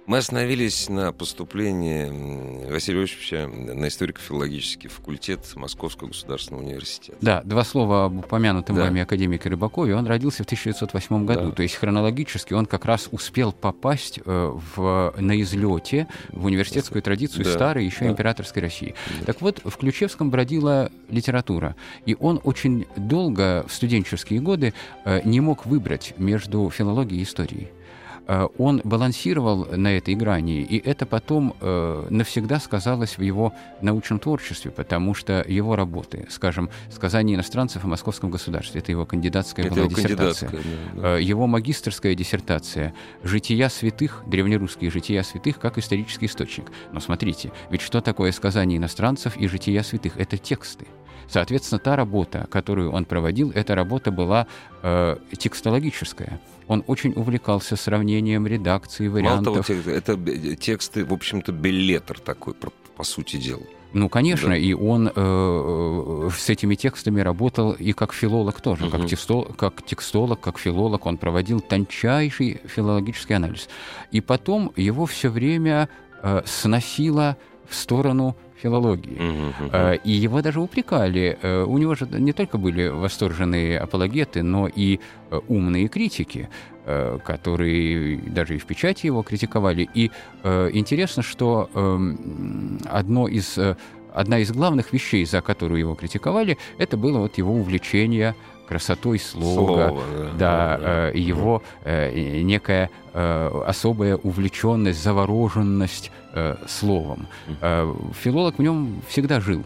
Мы 0.07 0.17
остановились 0.17 0.89
на 0.89 1.11
поступлении 1.11 2.69
Василия 2.71 3.01
Иосифовича 3.01 3.47
на 3.47 3.87
историко-филологический 3.87 4.89
факультет 4.89 5.41
Московского 5.55 6.07
государственного 6.07 6.63
университета. 6.63 7.17
Да, 7.21 7.41
два 7.43 7.63
слова 7.63 8.05
об 8.05 8.17
упомянутом 8.17 8.75
да. 8.75 8.83
вами 8.83 9.01
академике 9.01 9.49
Рыбакове. 9.49 9.95
Он 9.95 10.07
родился 10.07 10.43
в 10.43 10.47
1908 10.47 11.25
году, 11.25 11.49
да. 11.49 11.51
то 11.51 11.61
есть 11.61 11.75
хронологически 11.75 12.53
он 12.53 12.65
как 12.65 12.85
раз 12.85 13.09
успел 13.11 13.51
попасть 13.51 14.19
э, 14.25 14.59
в, 14.75 15.13
на 15.17 15.39
излете 15.39 16.07
в 16.29 16.45
университетскую 16.45 17.03
традицию 17.03 17.45
да. 17.45 17.51
старой 17.51 17.85
еще 17.85 18.05
да. 18.05 18.11
императорской 18.11 18.63
России. 18.63 18.95
Да. 19.19 19.25
Так 19.27 19.41
вот, 19.41 19.61
в 19.63 19.77
Ключевском 19.77 20.31
бродила 20.31 20.89
литература, 21.09 21.75
и 22.07 22.17
он 22.19 22.41
очень 22.43 22.87
долго 22.95 23.65
в 23.67 23.73
студенческие 23.73 24.41
годы 24.41 24.73
э, 25.05 25.21
не 25.25 25.41
мог 25.41 25.67
выбрать 25.67 26.15
между 26.17 26.71
филологией 26.71 27.21
и 27.21 27.23
историей. 27.23 27.69
Э, 28.27 28.47
он 28.57 28.81
балансировал 28.83 29.65
на 29.65 29.97
этой 29.97 30.15
грани, 30.15 30.61
и 30.61 30.77
это 30.77 31.05
потом 31.05 31.55
э, 31.59 32.07
навсегда 32.09 32.59
сказалось 32.59 33.17
в 33.17 33.21
его 33.21 33.53
научном 33.81 34.19
творчестве, 34.19 34.71
потому 34.71 35.13
что 35.13 35.43
его 35.47 35.75
работы, 35.75 36.27
скажем, 36.29 36.69
«Сказание 36.91 37.35
иностранцев 37.35 37.83
о 37.83 37.87
московском 37.87 38.29
государстве», 38.29 38.81
это 38.81 38.91
его 38.91 39.05
кандидатская 39.05 39.65
это 39.65 39.75
была 39.75 39.85
его 39.85 39.95
диссертация, 39.95 40.49
да, 40.49 40.57
да. 40.93 41.17
Э, 41.17 41.21
его 41.21 41.47
магистрская 41.47 42.15
диссертация 42.15 42.93
«Жития 43.23 43.69
святых», 43.69 44.23
древнерусские 44.27 44.91
«Жития 44.91 45.23
святых» 45.23 45.59
как 45.59 45.77
исторический 45.77 46.27
источник. 46.27 46.71
Но 46.91 46.99
смотрите, 46.99 47.51
ведь 47.69 47.81
что 47.81 48.01
такое 48.01 48.31
«Сказание 48.31 48.77
иностранцев» 48.77 49.35
и 49.37 49.47
«Жития 49.47 49.83
святых»? 49.83 50.17
Это 50.17 50.37
тексты. 50.37 50.87
Соответственно, 51.31 51.79
та 51.79 51.95
работа, 51.95 52.45
которую 52.51 52.91
он 52.91 53.05
проводил, 53.05 53.51
эта 53.51 53.73
работа 53.73 54.11
была 54.11 54.47
э, 54.83 55.15
текстологическая. 55.37 56.41
Он 56.71 56.85
очень 56.87 57.11
увлекался 57.17 57.75
сравнением 57.75 58.47
редакции, 58.47 59.09
вариантов. 59.09 59.67
Мало 59.69 59.83
того, 59.83 59.91
это 59.91 60.55
тексты, 60.55 61.03
в 61.03 61.11
общем-то, 61.11 61.51
беллетр 61.51 62.17
такой, 62.17 62.53
по 62.95 63.03
сути 63.03 63.35
дела. 63.35 63.63
Ну, 63.91 64.07
конечно, 64.07 64.51
да. 64.51 64.55
и 64.55 64.71
он 64.71 65.09
э, 65.09 65.11
э, 65.13 66.29
с 66.33 66.49
этими 66.49 66.75
текстами 66.75 67.19
работал 67.19 67.73
и 67.73 67.91
как 67.91 68.13
филолог 68.13 68.61
тоже, 68.61 68.85
угу. 68.85 68.97
как, 68.97 69.05
текстол, 69.05 69.43
как 69.43 69.85
текстолог, 69.85 70.39
как 70.39 70.57
филолог, 70.57 71.05
он 71.05 71.17
проводил 71.17 71.59
тончайший 71.59 72.61
филологический 72.63 73.35
анализ. 73.35 73.67
И 74.11 74.21
потом 74.21 74.71
его 74.77 75.05
все 75.05 75.27
время 75.27 75.89
э, 76.23 76.41
сносило 76.45 77.35
в 77.67 77.75
сторону 77.75 78.37
филологии. 78.61 79.17
Uh-huh, 79.17 80.01
И 80.03 80.11
его 80.11 80.41
даже 80.41 80.59
упрекали. 80.59 81.37
Э, 81.41 81.63
у 81.63 81.77
него 81.77 81.95
же 81.95 82.07
не 82.11 82.33
только 82.33 82.57
были 82.57 82.87
восторженные 82.87 83.79
апологеты, 83.79 84.43
но 84.43 84.67
и 84.67 84.99
э, 85.29 85.39
умные 85.47 85.87
критики, 85.87 86.49
которые 87.23 88.17
даже 88.17 88.55
и 88.55 88.57
в 88.57 88.65
печати 88.65 89.05
его 89.05 89.21
критиковали. 89.21 89.87
И 89.93 90.09
интересно, 90.43 91.21
что 91.21 91.69
эм, 91.75 92.79
одно 92.89 93.27
из 93.27 93.59
одна 94.13 94.39
из 94.39 94.51
главных 94.51 94.91
вещей, 94.91 95.23
за 95.25 95.41
которую 95.41 95.79
его 95.79 95.93
критиковали, 95.93 96.57
это 96.79 96.97
было 96.97 97.19
вот 97.19 97.37
его 97.37 97.53
увлечение 97.53 98.35
красотой 98.71 99.19
слога, 99.19 99.89
Слово, 99.89 100.03
да, 100.39 100.77
да, 100.77 100.77
да, 100.77 101.07
его 101.09 101.61
э, 101.83 102.39
некая 102.41 102.89
э, 103.13 103.63
особая 103.67 104.15
увлеченность, 104.15 105.03
завороженность 105.03 106.09
э, 106.33 106.55
словом. 106.67 107.27
Э, 107.61 107.93
филолог 108.13 108.57
в 108.57 108.61
нем 108.61 109.01
всегда 109.07 109.39
жил 109.39 109.63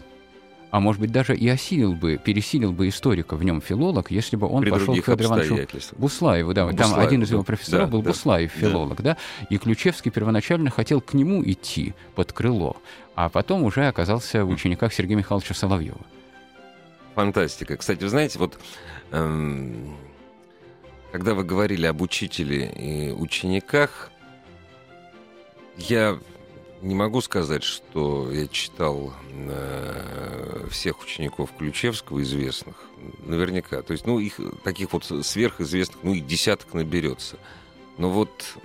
а 0.76 0.80
может 0.80 1.00
быть 1.00 1.10
даже 1.10 1.34
и 1.34 1.48
осилил 1.48 1.94
бы, 1.94 2.18
пересилил 2.22 2.70
бы 2.70 2.88
историка 2.88 3.36
в 3.36 3.42
нем 3.42 3.62
филолог, 3.62 4.10
если 4.10 4.36
бы 4.36 4.46
он 4.46 4.62
При 4.62 4.70
пошел 4.70 4.94
к 4.94 5.04
Федору 5.04 5.24
Ивановичу 5.24 5.66
Буслаеву. 5.96 6.52
Да, 6.52 6.66
Буслаев, 6.66 6.90
там 6.90 7.00
один 7.00 7.22
из 7.22 7.30
его 7.30 7.42
профессоров 7.42 7.86
да, 7.86 7.92
был 7.92 8.02
да, 8.02 8.10
Буслаев, 8.10 8.50
филолог, 8.50 9.00
да. 9.00 9.14
да, 9.14 9.46
и 9.48 9.56
Ключевский 9.56 10.10
первоначально 10.10 10.68
хотел 10.70 11.00
к 11.00 11.14
нему 11.14 11.42
идти 11.42 11.94
под 12.14 12.34
крыло, 12.34 12.76
а 13.14 13.30
потом 13.30 13.62
уже 13.62 13.86
оказался 13.86 14.44
в 14.44 14.50
учениках 14.50 14.92
Сергея 14.92 15.16
Михайловича 15.16 15.54
Соловьева. 15.54 16.00
Фантастика. 17.14 17.78
Кстати, 17.78 18.02
вы 18.02 18.10
знаете, 18.10 18.38
вот 18.38 18.58
эм, 19.12 19.96
когда 21.10 21.32
вы 21.32 21.44
говорили 21.44 21.86
об 21.86 22.02
учителе 22.02 22.70
и 22.72 23.12
учениках, 23.12 24.10
я 25.78 26.18
не 26.82 26.94
могу 26.94 27.20
сказать, 27.20 27.62
что 27.62 28.30
я 28.30 28.46
читал 28.48 29.12
э, 29.30 30.66
всех 30.70 31.02
учеников 31.02 31.50
Ключевского 31.56 32.22
известных. 32.22 32.76
Наверняка. 33.24 33.82
То 33.82 33.92
есть, 33.92 34.06
ну, 34.06 34.18
их 34.18 34.40
таких 34.64 34.92
вот 34.92 35.04
сверхизвестных, 35.04 35.98
ну, 36.02 36.14
и 36.14 36.20
десяток 36.20 36.74
наберется. 36.74 37.38
Но 37.98 38.10
вот 38.10 38.56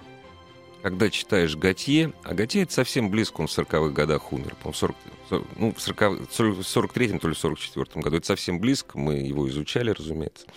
когда 0.82 1.10
читаешь 1.10 1.56
Готье, 1.56 2.13
а 2.24 2.34
Готье 2.34 2.63
это 2.63 2.74
совсем 2.74 3.10
близко, 3.10 3.41
он 3.41 3.48
в 3.48 3.58
40-х 3.58 3.89
годах 3.89 4.34
умер, 4.34 4.56
по 4.62 4.74
40, 4.74 4.96
40, 5.30 5.48
ну, 5.58 5.74
в 5.74 5.82
40, 5.82 6.22
43-м, 6.22 7.20
то 7.20 7.27
ли 7.27 7.36
44-м 7.36 8.01
году, 8.01 8.18
это 8.18 8.25
совсем 8.25 8.60
близко, 8.60 8.98
мы 8.98 9.15
его 9.15 9.48
изучали, 9.50 9.91
разумеется, 9.91 10.48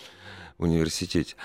в 0.59 0.65
университете. 0.65 1.37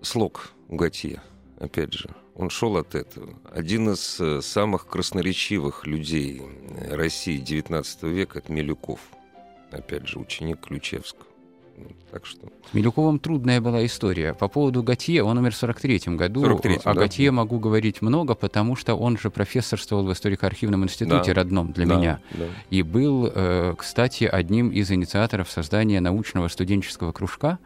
Слог 0.00 0.50
у 0.68 0.76
Готье, 0.76 1.22
опять 1.58 1.92
же, 1.92 2.10
он 2.34 2.50
шел 2.50 2.76
от 2.76 2.94
этого. 2.94 3.34
Один 3.50 3.90
из 3.90 4.18
э, 4.20 4.40
самых 4.42 4.86
красноречивых 4.86 5.86
людей 5.86 6.42
России 6.90 7.42
XIX 7.42 7.84
века– 8.08 8.38
это 8.40 8.52
Милюков, 8.52 9.00
опять 9.70 10.08
же, 10.08 10.18
ученик 10.18 10.60
Ключевского. 10.60 11.26
Так 12.10 12.26
что... 12.26 12.46
С 12.70 12.74
Милюковым 12.74 13.18
трудная 13.18 13.60
была 13.60 13.84
история. 13.86 14.34
По 14.34 14.48
поводу 14.48 14.82
Готье, 14.82 15.22
он 15.24 15.38
умер 15.38 15.54
в 15.54 15.62
43-м 15.62 16.16
году. 16.16 16.42
43 16.42 16.74
о 16.84 16.94
да? 16.94 17.00
Готье 17.00 17.30
могу 17.30 17.58
говорить 17.58 18.02
много, 18.02 18.34
потому 18.34 18.76
что 18.76 18.94
он 18.94 19.16
же 19.16 19.30
профессорствовал 19.30 20.04
в 20.04 20.12
историко-архивном 20.12 20.84
институте 20.84 21.32
да. 21.32 21.40
родном 21.40 21.72
для 21.72 21.86
да, 21.86 21.96
меня. 21.96 22.20
Да. 22.32 22.44
И 22.70 22.82
был, 22.82 23.30
э, 23.34 23.74
кстати, 23.76 24.24
одним 24.24 24.70
из 24.70 24.90
инициаторов 24.90 25.50
создания 25.50 26.00
научного 26.00 26.48
студенческого 26.48 27.12
кружка, 27.12 27.58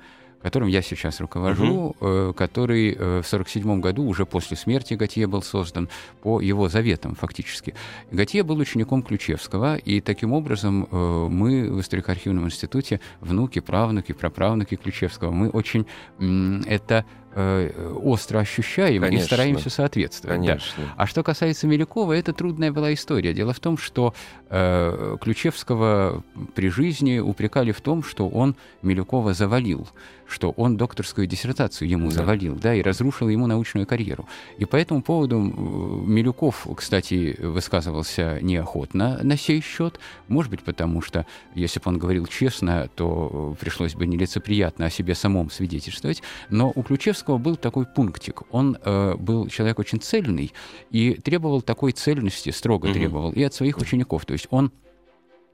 которым 0.47 0.69
я 0.69 0.81
сейчас 0.81 1.19
руковожу, 1.19 1.97
угу. 1.99 2.33
который 2.33 2.93
э, 2.93 2.95
в 2.95 3.27
1947 3.27 3.81
году, 3.81 4.05
уже 4.05 4.25
после 4.27 4.57
смерти 4.57 4.95
Готье 4.95 5.27
был 5.27 5.43
создан, 5.43 5.89
по 6.23 6.41
его 6.41 6.69
заветам 6.69 7.17
фактически. 7.17 7.75
Готье 8.13 8.45
был 8.45 8.57
учеником 8.59 9.03
Ключевского, 9.03 9.75
и 9.75 10.01
таким 10.01 10.33
образом 10.33 10.87
э, 10.89 11.27
мы 11.29 11.69
в 11.73 11.81
историко-архивном 11.81 12.45
институте, 12.45 13.01
внуки, 13.21 13.59
правнуки, 13.59 14.13
праправнуки 14.13 14.77
Ключевского, 14.77 15.33
мы 15.33 15.49
очень 15.49 15.85
это 16.69 17.05
остро 17.37 18.39
ощущаем 18.39 19.03
Конечно. 19.03 19.23
и 19.23 19.27
стараемся 19.27 19.71
соответствовать. 19.71 20.39
Конечно. 20.39 20.85
Да. 20.85 20.95
А 20.97 21.07
что 21.07 21.23
касается 21.23 21.67
Милюкова, 21.67 22.15
это 22.15 22.33
трудная 22.33 22.73
была 22.73 22.95
история. 22.95 23.35
Дело 23.35 23.53
в 23.53 23.61
том, 23.61 23.77
что 23.77 24.15
э, 24.49 25.17
Ключевского 25.21 26.25
при 26.55 26.69
жизни 26.71 27.19
упрекали 27.19 27.73
в 27.73 27.81
том, 27.81 28.03
что 28.03 28.29
он 28.29 28.57
Милюкова 28.81 29.35
завалил, 29.35 29.87
что 30.27 30.51
он 30.53 30.77
докторскую 30.77 31.27
диссертацию 31.27 31.89
ему 31.89 32.09
да. 32.09 32.15
завалил, 32.15 32.57
да, 32.57 32.75
и 32.75 32.83
разрушил 32.83 33.29
ему 33.29 33.47
научную 33.47 33.87
карьеру. 33.87 34.27
И 34.59 34.65
по 34.65 34.77
этому 34.77 35.03
поводу 35.03 35.39
Милюков, 35.39 36.67
кстати, 36.75 37.37
высказывался 37.41 38.39
неохотно 38.41 39.21
на 39.23 39.37
сей 39.37 39.61
счет, 39.61 40.01
может 40.29 40.51
быть, 40.51 40.63
потому 40.63 41.03
что, 41.03 41.27
если 41.55 41.81
бы 41.81 41.85
он 41.91 41.99
говорил 41.99 42.27
честно, 42.27 42.89
то 42.95 43.57
пришлось 43.61 43.95
бы 43.95 44.07
нелицеприятно 44.07 44.87
о 44.87 44.91
себе 44.91 45.15
самом 45.15 45.51
свидетельствовать, 45.51 46.23
но 46.51 46.73
у 46.75 46.83
Ключевского 46.83 47.26
Достоевского 47.27 47.39
был 47.39 47.57
такой 47.57 47.87
пунктик. 47.87 48.43
Он 48.51 48.79
э, 48.83 49.15
был 49.17 49.49
человек 49.49 49.79
очень 49.79 50.01
цельный 50.01 50.53
и 50.91 51.15
требовал 51.15 51.63
такой 51.63 51.93
цельности, 51.93 52.51
строго 52.51 52.87
угу. 52.87 52.95
требовал, 52.95 53.33
и 53.33 53.43
от 53.43 53.55
своих 53.55 53.79
учеников. 53.79 54.25
То 54.25 54.33
есть 54.33 54.47
он 54.51 54.71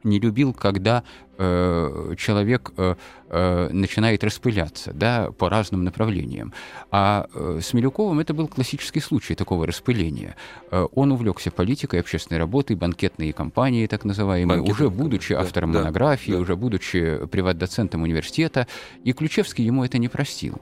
не 0.05 0.19
любил, 0.19 0.53
когда 0.53 1.05
э, 1.39 2.15
человек 2.19 2.73
э, 2.77 2.97
э, 3.29 3.69
начинает 3.73 4.25
распыляться 4.25 4.93
да, 4.93 5.31
по 5.31 5.49
разным 5.49 5.85
направлениям. 5.85 6.53
А 6.91 7.29
э, 7.33 7.61
с 7.63 7.73
Милюковым 7.73 8.19
это 8.19 8.35
был 8.35 8.49
классический 8.49 9.01
случай 9.01 9.37
такого 9.37 9.65
распыления. 9.65 10.35
Э, 10.73 10.87
он 10.95 11.13
увлекся 11.13 11.53
политикой, 11.53 12.01
общественной 12.01 12.41
работой, 12.41 12.75
банкетные 12.75 13.33
компании, 13.33 13.87
так 13.87 14.05
называемые, 14.05 14.59
Банкет, 14.59 14.75
уже 14.75 14.91
будучи 14.91 15.35
автором 15.35 15.73
да, 15.73 15.79
монографии, 15.81 16.33
да. 16.33 16.39
уже 16.39 16.57
будучи 16.57 17.21
приват-доцентом 17.31 18.03
университета. 18.03 18.67
И 19.05 19.13
Ключевский 19.13 19.65
ему 19.65 19.85
это 19.85 19.99
не 19.99 20.09
простил. 20.09 20.61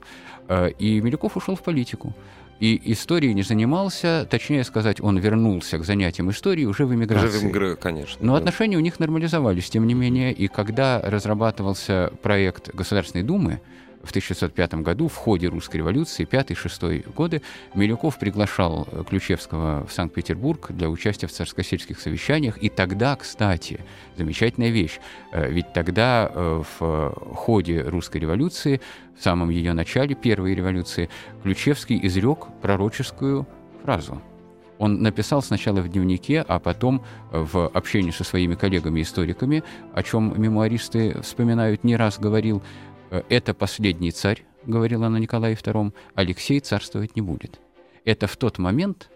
Э, 0.50 0.71
и 0.78 1.00
Милюков 1.00 1.37
ушел 1.37 1.54
в 1.54 1.62
политику 1.62 2.12
и 2.59 2.92
историей 2.92 3.33
не 3.35 3.42
занимался, 3.42 4.26
точнее 4.30 4.64
сказать, 4.64 5.00
он 5.00 5.16
вернулся 5.16 5.78
к 5.78 5.85
занятиям 5.85 6.30
истории 6.30 6.66
уже 6.66 6.85
в 6.85 6.95
эмиграции. 6.95 7.28
Уже 7.28 7.38
в 7.38 7.45
эмиграции, 7.45 7.80
конечно. 7.80 8.19
Но 8.21 8.33
да. 8.33 8.38
отношения 8.38 8.76
у 8.76 8.80
них 8.80 9.00
нормализовались, 9.00 9.71
тем 9.71 9.87
не 9.87 9.95
менее, 9.95 10.33
и 10.33 10.47
когда 10.49 11.00
разрабатывался 11.00 12.12
проект 12.21 12.75
Государственной 12.75 13.25
Думы, 13.25 13.61
в 14.02 14.11
1605 14.11 14.75
году 14.75 15.09
в 15.09 15.16
ходе 15.16 15.49
русской 15.49 15.78
революции, 15.78 16.26
5-6 16.26 17.12
годы, 17.12 17.42
Милюков 17.75 18.19
приглашал 18.19 18.88
Ключевского 19.09 19.87
в 19.87 19.92
Санкт-Петербург 19.92 20.66
для 20.71 20.88
участия 20.88 21.26
в 21.26 21.33
царско-сельских 21.33 22.00
совещаниях. 22.00 22.62
И 22.62 22.69
тогда, 22.69 23.16
кстати, 23.16 23.80
замечательная 24.16 24.71
вещь, 24.71 25.00
э, 25.33 25.50
ведь 25.50 25.73
тогда 25.73 26.30
э, 26.33 26.62
в 26.78 27.14
ходе 27.35 27.83
русской 27.83 28.19
революции, 28.19 28.80
в 29.19 29.23
самом 29.23 29.50
ее 29.50 29.73
начале, 29.75 30.14
первой 30.14 30.54
революции, 30.54 31.11
Ключевский 31.42 32.00
изрек 32.02 32.47
пророческую 32.62 33.47
фразу– 33.83 34.21
он 34.78 35.02
написал 35.02 35.42
сначала 35.42 35.83
в 35.83 35.90
дневнике, 35.90 36.40
а 36.40 36.59
потом 36.59 37.04
в 37.30 37.69
общении 37.69 38.12
со 38.12 38.25
своими 38.25 38.54
коллегами-историками, 38.54 39.62
о 39.92 40.02
чем 40.02 40.40
мемуаристы 40.40 41.21
вспоминают, 41.21 41.85
не 41.85 41.97
раз 41.97 42.19
говорил, 42.19 42.62
Э, 42.62 42.90
это 43.29 43.55
последний 43.55 44.12
царь, 44.12 44.45
говорила 44.67 45.07
она 45.07 45.19
Николаю 45.19 45.57
II, 45.57 45.93
Алексей 46.14 46.61
царствовать 46.61 47.17
не 47.17 47.23
будет. 47.23 47.61
Это 48.05 48.26
в 48.26 48.37
тот 48.37 48.59
момент, 48.59 49.11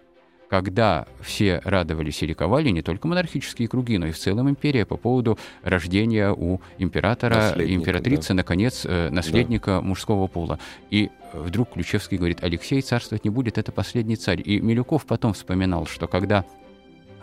когда 0.48 1.06
все 1.20 1.60
радовались 1.64 2.22
и 2.22 2.26
ликовали, 2.26 2.68
не 2.68 2.82
только 2.82 3.08
монархические 3.08 3.68
круги, 3.68 3.98
но 3.98 4.06
и 4.06 4.12
в 4.12 4.18
целом 4.18 4.48
империя 4.48 4.84
по 4.84 4.96
поводу 4.96 5.38
рождения 5.62 6.32
у 6.32 6.60
императора 6.78 7.54
императрицы, 7.56 8.28
да. 8.28 8.34
наконец, 8.34 8.84
э, 8.84 9.10
наследника 9.10 9.72
да. 9.72 9.80
мужского 9.80 10.26
пола. 10.26 10.58
И 10.90 11.10
вдруг 11.32 11.72
Ключевский 11.72 12.18
говорит, 12.18 12.42
Алексей 12.42 12.80
царствовать 12.82 13.24
не 13.24 13.30
будет, 13.30 13.58
это 13.58 13.72
последний 13.72 14.16
царь. 14.16 14.42
И 14.44 14.60
Милюков 14.60 15.06
потом 15.06 15.32
вспоминал, 15.32 15.86
что 15.86 16.06
когда 16.06 16.44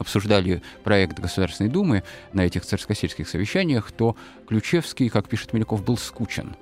обсуждали 0.02 0.62
проект 0.84 1.20
Государственной 1.20 1.70
Думы 1.70 2.04
на 2.34 2.42
этих 2.42 2.66
царскосельских 2.66 3.30
совещаниях, 3.30 3.92
то 3.92 4.16
Ключевский, 4.48 5.10
как 5.10 5.30
пишет 5.30 5.54
Миляков, 5.54 5.84
был 5.86 5.98
скучен. 5.98 6.56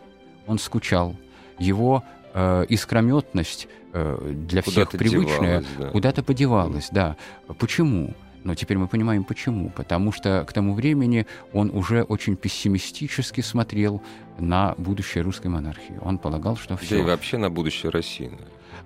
Он 0.46 0.60
скучал. 0.60 1.16
Его 1.58 2.04
э, 2.34 2.66
искрометность 2.70 3.68
э, 3.94 4.34
для 4.48 4.62
куда 4.62 4.86
всех 4.86 4.92
привычная 4.92 5.64
да. 5.78 5.88
куда-то 5.88 6.22
подевалась, 6.22 6.90
да. 6.92 7.16
Почему? 7.58 8.14
Но 8.44 8.56
теперь 8.56 8.78
мы 8.78 8.88
понимаем, 8.88 9.24
почему. 9.24 9.70
Потому 9.70 10.12
что 10.12 10.46
к 10.48 10.54
тому 10.54 10.74
времени 10.74 11.26
он 11.54 11.72
уже 11.72 12.04
очень 12.04 12.36
пессимистически 12.36 13.42
смотрел 13.42 14.02
на 14.38 14.76
будущее 14.78 15.24
русской 15.24 15.48
монархии. 15.48 16.00
Он 16.02 16.18
полагал, 16.18 16.56
что 16.56 16.78
все... 16.78 16.96
Да 16.96 17.02
и 17.02 17.06
вообще 17.06 17.38
на 17.38 17.50
будущее 17.50 17.90
России. 17.90 18.32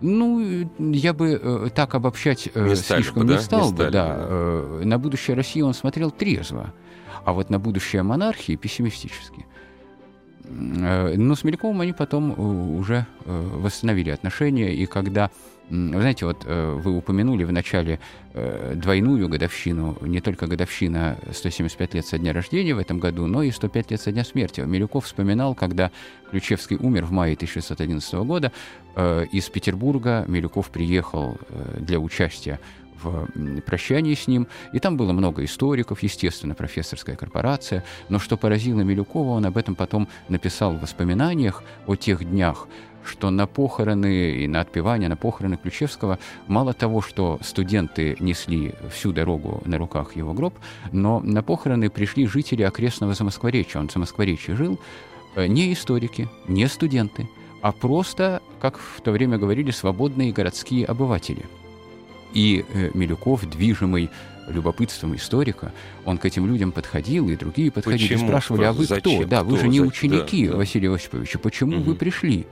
Ну, 0.02 0.70
я 0.80 1.14
бы 1.14 1.40
э, 1.42 1.70
так 1.74 1.96
обобщать 1.96 2.50
э, 2.54 2.68
не 2.68 2.76
слишком 2.76 3.26
бы, 3.26 3.34
не 3.34 3.40
стал 3.40 3.72
не 3.72 3.78
бы, 3.78 3.84
да. 3.86 3.92
да. 3.92 4.16
Э, 4.18 4.82
на 4.84 4.98
будущее 5.00 5.36
России 5.36 5.62
он 5.62 5.74
смотрел 5.74 6.12
трезво, 6.12 6.74
а 7.26 7.34
вот 7.34 7.50
на 7.50 7.60
будущее 7.60 8.04
монархии 8.04 8.56
пессимистически. 8.56 9.46
Но 10.46 11.36
с 11.36 11.44
Мельковым 11.46 11.80
они 11.82 11.94
потом 11.94 12.38
уже 12.78 13.08
восстановили 13.26 14.10
отношения, 14.10 14.76
и 14.76 14.86
когда 14.86 15.32
вы 15.74 16.00
знаете, 16.01 16.27
вот 16.27 16.46
вы 16.46 16.96
упомянули 16.96 17.44
в 17.46 17.51
начале 17.51 18.00
двойную 18.75 19.27
годовщину, 19.27 19.98
не 20.01 20.22
только 20.22 20.46
годовщина 20.46 21.18
175 21.32 21.96
лет 21.96 22.06
со 22.06 22.20
дня 22.20 22.32
рождения 22.32 22.75
в 22.75 22.80
этом 22.80 23.00
году, 23.00 23.25
но 23.25 23.42
и 23.42 23.50
105 23.50 23.92
лет 23.92 24.00
со 24.00 24.12
дня 24.12 24.24
смерти. 24.24 24.62
Милюков 24.62 25.06
вспоминал, 25.06 25.56
когда 25.56 25.89
Ключевский 26.30 26.77
умер 26.77 27.06
в 27.06 27.12
мае 27.12 27.34
1611 27.34 28.13
года, 28.25 28.51
из 29.32 29.50
Петербурга 29.50 30.25
Милюков 30.27 30.70
приехал 30.70 31.38
для 31.80 32.00
участия 32.00 32.60
в 33.02 33.28
прощании 33.65 34.13
с 34.13 34.28
ним, 34.28 34.48
и 34.71 34.80
там 34.80 34.95
было 34.95 35.12
много 35.12 35.43
историков, 35.43 36.04
естественно, 36.04 36.56
профессорская 36.56 37.15
корпорация, 37.15 37.84
но 38.10 38.19
что 38.19 38.38
поразило 38.38 38.82
Милюкова, 38.82 39.32
он 39.32 39.45
об 39.45 39.58
этом 39.58 39.76
потом 39.76 40.08
написал 40.30 40.74
в 40.74 40.82
воспоминаниях 40.82 41.63
о 41.88 41.95
тех 41.95 42.24
днях, 42.24 42.67
что 43.06 43.30
на 43.30 43.48
похороны 43.48 44.32
и 44.32 44.48
на 44.48 44.62
отпевание 44.62 45.10
на 45.10 45.16
похороны 45.18 45.58
Ключевского 45.58 46.20
мало 46.48 46.74
того, 46.74 47.02
что 47.02 47.39
студенты 47.42 48.16
несли 48.20 48.74
всю 48.92 49.12
дорогу 49.12 49.62
на 49.66 49.78
руках 49.78 50.16
его 50.16 50.34
гроб, 50.34 50.54
но 50.92 51.20
на 51.20 51.44
похороны 51.44 51.89
пришли 51.89 52.28
жители 52.28 52.63
окрестного 52.63 53.13
Замоскворечья. 53.13 53.80
Он 53.80 53.88
в 53.88 53.94
Замоскворечье 53.94 54.56
жил, 54.56 54.80
э, 55.36 55.48
не 55.48 55.74
историки, 55.74 56.30
не 56.48 56.68
студенты, 56.68 57.30
а 57.62 57.72
просто, 57.72 58.42
как 58.60 58.78
в 58.78 59.02
то 59.02 59.12
время 59.12 59.38
говорили, 59.38 59.72
свободные 59.72 60.32
городские 60.32 60.86
обыватели– 60.86 61.46
и 62.34 62.66
э, 62.74 62.89
Милюков, 62.94 63.48
движимый 63.50 64.10
любопытством 64.48 65.16
историка, 65.16 65.72
он 66.04 66.18
к 66.18 66.26
этим 66.26 66.46
людям 66.48 66.74
подходил, 66.74 67.30
и 67.30 67.36
другие 67.38 67.72
подходили, 67.72 68.10
почему? 68.10 68.28
спрашивали, 68.28 68.66
а 68.66 68.74
вы 68.74 68.86
Зачем? 68.86 69.20
кто? 69.20 69.28
Да, 69.28 69.44
вы 69.44 69.58
же 69.58 69.70
не 69.70 69.80
ученики 69.80 70.48
да, 70.48 70.58
Василия 70.58 70.94
Осиповича, 70.94 71.39
почему 71.39 71.78
угу. 71.78 71.92
вы 71.92 71.96
пришли? 71.96 72.46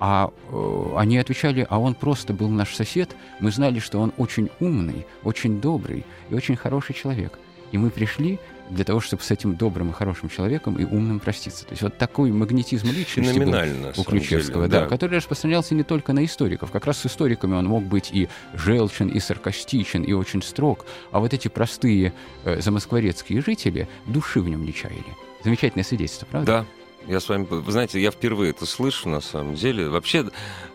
А 0.00 0.32
э, 0.50 0.92
они 0.96 1.18
отвечали, 1.18 1.66
а 1.68 1.78
он 1.78 1.94
просто 1.94 2.32
был 2.32 2.48
наш 2.48 2.74
сосед, 2.74 3.14
мы 3.38 3.50
знали, 3.50 3.78
что 3.78 4.00
он 4.00 4.12
очень 4.16 4.48
умный, 4.58 5.06
очень 5.22 5.60
добрый 5.60 6.04
и 6.30 6.34
очень 6.34 6.56
хороший 6.56 6.94
человек. 6.94 7.38
И 7.70 7.78
мы 7.78 7.90
пришли 7.90 8.40
для 8.70 8.84
того, 8.84 9.00
чтобы 9.00 9.22
с 9.22 9.30
этим 9.30 9.56
добрым 9.56 9.90
и 9.90 9.92
хорошим 9.92 10.28
человеком 10.28 10.76
и 10.76 10.84
умным 10.84 11.20
проститься. 11.20 11.64
То 11.66 11.72
есть 11.72 11.82
вот 11.82 11.98
такой 11.98 12.30
магнетизм 12.30 12.86
личности 12.88 13.38
был 13.38 13.54
у 13.96 14.04
Ключевского, 14.04 14.68
деле, 14.68 14.80
да, 14.80 14.80
да. 14.82 14.86
который 14.86 15.18
распространялся 15.18 15.74
не 15.74 15.82
только 15.82 16.12
на 16.12 16.24
историков. 16.24 16.70
Как 16.70 16.86
раз 16.86 16.98
с 16.98 17.06
историками 17.06 17.54
он 17.54 17.66
мог 17.66 17.84
быть 17.84 18.10
и 18.12 18.28
желчен, 18.54 19.08
и 19.08 19.20
саркастичен, 19.20 20.02
и 20.02 20.12
очень 20.12 20.42
строг. 20.42 20.86
А 21.10 21.20
вот 21.20 21.34
эти 21.34 21.48
простые 21.48 22.12
э, 22.44 22.60
замоскворецкие 22.60 23.42
жители 23.42 23.88
души 24.06 24.40
в 24.40 24.48
нем 24.48 24.64
не 24.64 24.72
чаяли. 24.72 25.04
Замечательное 25.44 25.84
свидетельство, 25.84 26.26
правда? 26.26 26.46
Да, 26.46 26.66
я 27.10 27.18
с 27.18 27.28
вами, 27.28 27.44
вы 27.44 27.72
знаете, 27.72 28.00
я 28.00 28.12
впервые 28.12 28.50
это 28.50 28.66
слышу 28.66 29.08
на 29.08 29.20
самом 29.20 29.56
деле. 29.56 29.88
Вообще 29.88 30.26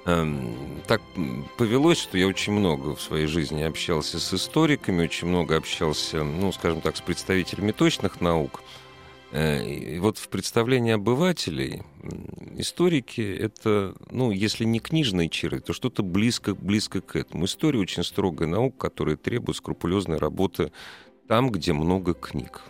э, 0.06 0.36
так 0.86 1.02
повелось, 1.58 1.98
что 1.98 2.17
я 2.17 2.28
очень 2.28 2.52
много 2.52 2.93
в 2.93 3.02
своей 3.02 3.26
жизни 3.26 3.63
общался 3.63 4.19
с 4.19 4.34
историками, 4.34 5.04
очень 5.04 5.30
много 5.30 5.56
общался, 5.56 6.24
ну, 6.24 6.52
скажем 6.52 6.82
так, 6.82 6.98
с 6.98 7.02
представителями 7.02 7.71
точных 7.71 8.19
наук. 8.19 8.62
Э, 9.32 9.65
и 9.65 9.98
вот 10.00 10.17
в 10.17 10.28
представлении 10.28 10.91
обывателей 10.91 11.84
историки 12.58 13.21
это, 13.21 13.95
ну, 14.12 14.32
если 14.32 14.65
не 14.65 14.80
книжные 14.80 15.30
черы, 15.30 15.62
то 15.62 15.71
что-то 15.71 16.04
близко, 16.04 16.54
близко 16.54 17.00
к 17.00 17.15
этому. 17.15 17.45
История 17.45 17.80
очень 17.80 18.04
строгая 18.04 18.50
наука, 18.50 18.89
которая 18.89 19.15
требует 19.15 19.58
скрупулезной 19.58 20.17
работы 20.17 20.74
там, 21.30 21.50
где 21.50 21.71
много 21.71 22.13
книг 22.13 22.62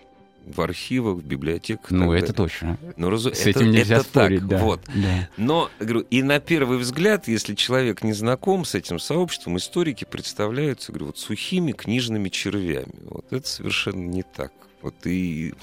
в 0.46 0.62
архивах, 0.62 1.18
в 1.18 1.26
библиотеках. 1.26 1.92
Ну, 1.92 2.14
это 2.14 2.34
точно. 2.34 2.78
Ну, 2.98 3.10
раз... 3.10 3.24
С 3.24 3.46
это, 3.46 3.50
этим 3.50 3.72
нельзя 3.72 3.96
это 3.98 4.06
спорить, 4.06 4.40
так, 4.42 4.50
да. 4.50 4.58
Вот. 4.60 4.82
Да. 4.94 5.30
Но, 5.38 5.70
говорю, 5.80 6.02
и 6.10 6.22
на 6.22 6.40
первый 6.40 6.78
взгляд, 6.78 7.28
если 7.28 7.56
человек 7.56 8.04
не 8.04 8.14
знаком 8.14 8.66
с 8.66 8.76
этим 8.76 9.00
сообществом, 9.00 9.58
историки 9.58 10.06
представляются, 10.06 10.92
говорю, 10.92 11.08
вот 11.08 11.18
сухими 11.18 11.72
книжными 11.72 12.30
червями. 12.30 12.94
Вот 13.06 13.26
это 13.32 13.48
совершенно 13.48 14.06
не 14.08 14.24
так. 14.24 14.52
Вот 14.82 14.96
и 15.06 15.54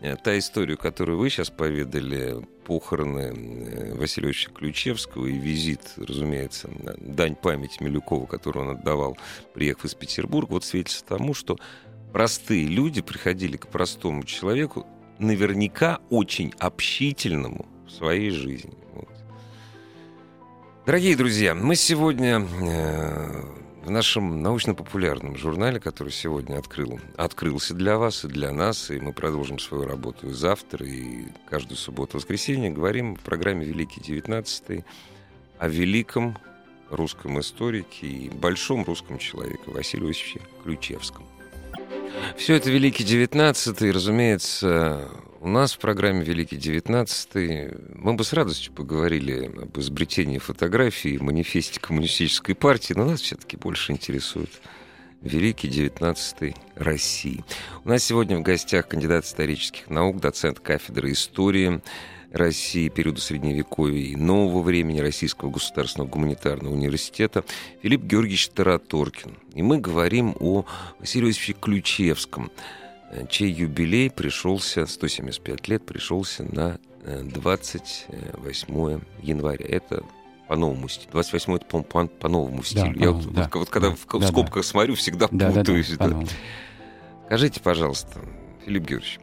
э, 0.00 0.16
та 0.16 0.36
история, 0.36 0.76
которую 0.76 1.18
вы 1.18 1.30
сейчас 1.30 1.50
поведали, 1.50 2.44
похороны 2.64 3.32
э, 3.32 3.94
Василия 3.94 4.32
Ключевского 4.32 5.26
и 5.26 5.38
визит, 5.38 5.92
разумеется, 5.96 6.68
дань 6.98 7.36
памяти 7.36 7.80
Милюкова, 7.80 8.26
которую 8.26 8.66
он 8.68 8.76
отдавал, 8.76 9.16
приехав 9.54 9.84
из 9.84 9.94
Петербурга, 9.94 10.52
вот 10.52 10.64
свидетельство 10.64 11.16
тому, 11.16 11.32
что 11.32 11.58
простые 12.12 12.66
люди 12.66 13.00
приходили 13.00 13.56
к 13.56 13.68
простому 13.68 14.24
человеку, 14.24 14.86
наверняка 15.18 16.00
очень 16.10 16.52
общительному 16.58 17.66
в 17.86 17.90
своей 17.90 18.30
жизни. 18.30 18.74
Вот. 18.92 19.08
Дорогие 20.86 21.16
друзья, 21.16 21.54
мы 21.54 21.74
сегодня 21.74 22.40
э, 22.40 23.42
в 23.84 23.90
нашем 23.90 24.42
научно-популярном 24.42 25.36
журнале, 25.36 25.80
который 25.80 26.12
сегодня 26.12 26.58
открыл, 26.58 27.00
открылся 27.16 27.74
для 27.74 27.96
вас 27.98 28.24
и 28.24 28.28
для 28.28 28.52
нас, 28.52 28.90
и 28.90 28.98
мы 28.98 29.12
продолжим 29.12 29.58
свою 29.58 29.84
работу 29.84 30.28
и 30.28 30.32
завтра, 30.32 30.86
и 30.86 31.24
каждую 31.48 31.78
субботу-воскресенье, 31.78 32.70
говорим 32.70 33.16
в 33.16 33.20
программе 33.20 33.64
«Великий 33.64 34.00
девятнадцатый» 34.00 34.84
о 35.58 35.68
великом 35.68 36.36
русском 36.90 37.40
историке 37.40 38.06
и 38.06 38.28
большом 38.28 38.84
русском 38.84 39.18
человеке 39.18 39.62
Василию 39.66 40.10
Иосифовиче 40.10 40.40
Ключевском. 40.62 41.31
Все 42.36 42.54
это 42.54 42.70
Великий 42.70 43.04
Девятнадцатый, 43.04 43.90
разумеется, 43.90 45.08
у 45.40 45.48
нас 45.48 45.74
в 45.74 45.78
программе 45.78 46.24
Великий 46.24 46.56
Девятнадцатый 46.56 47.70
мы 47.94 48.14
бы 48.14 48.24
с 48.24 48.32
радостью 48.32 48.72
поговорили 48.72 49.46
об 49.46 49.78
изобретении 49.78 50.38
фотографии 50.38 51.16
в 51.16 51.22
манифесте 51.22 51.80
коммунистической 51.80 52.54
партии, 52.54 52.94
но 52.94 53.04
нас 53.04 53.20
все-таки 53.20 53.56
больше 53.56 53.92
интересует 53.92 54.50
Великий 55.20 55.68
Девятнадцатый 55.68 56.56
России. 56.74 57.44
У 57.84 57.88
нас 57.88 58.02
сегодня 58.02 58.38
в 58.38 58.42
гостях 58.42 58.88
кандидат 58.88 59.24
исторических 59.24 59.88
наук, 59.88 60.20
доцент 60.20 60.60
кафедры 60.60 61.12
истории 61.12 61.80
России 62.32 62.88
периода 62.88 63.20
Средневековья 63.20 64.00
и 64.00 64.16
нового 64.16 64.62
времени 64.62 65.00
Российского 65.00 65.50
государственного 65.50 66.08
гуманитарного 66.08 66.72
университета 66.72 67.44
Филипп 67.82 68.02
Георгиевич 68.02 68.48
Тараторкин. 68.48 69.36
И 69.54 69.62
мы 69.62 69.78
говорим 69.78 70.34
о 70.40 70.64
Василии 70.98 71.28
Иосифовиче 71.28 71.60
Ключевском, 71.60 72.50
э, 73.10 73.26
чей 73.28 73.50
юбилей 73.52 74.10
пришелся, 74.10 74.86
175 74.86 75.68
лет, 75.68 75.84
пришелся 75.84 76.44
на 76.44 76.78
28 77.04 78.90
э, 78.90 79.00
января. 79.22 79.66
Это 79.68 80.02
по 80.48 80.56
новому 80.56 80.88
стилю. 80.88 81.12
28 81.12 81.56
это, 81.56 81.66
по, 81.66 81.82
по, 81.82 82.06
по 82.06 82.28
новому 82.28 82.62
стилю. 82.62 82.94
Да, 82.94 83.04
Я 83.04 83.10
вот, 83.10 83.32
да, 83.32 83.50
вот, 83.52 83.68
когда 83.68 83.90
да, 83.90 83.94
в, 83.96 83.98
в 84.06 84.26
скобках 84.26 84.62
да. 84.62 84.68
смотрю, 84.68 84.94
всегда 84.94 85.28
да, 85.30 85.50
путаюсь. 85.50 85.96
Да, 85.96 86.08
да, 86.08 86.20
да. 86.20 86.26
Скажите, 87.26 87.60
пожалуйста, 87.60 88.20
Филипп 88.64 88.84
Георгиевич, 88.84 89.20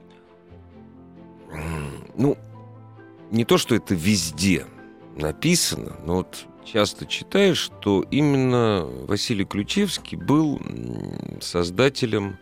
ну, 2.16 2.38
не 3.32 3.46
то, 3.46 3.58
что 3.58 3.76
это 3.76 3.94
везде 3.94 4.66
написано, 5.16 5.96
но 6.06 6.16
вот 6.16 6.46
часто 6.66 7.06
читаешь, 7.06 7.58
что 7.58 8.06
именно 8.12 8.86
Василий 8.86 9.46
Ключевский 9.46 10.18
был 10.18 10.60
создателем 11.42 12.38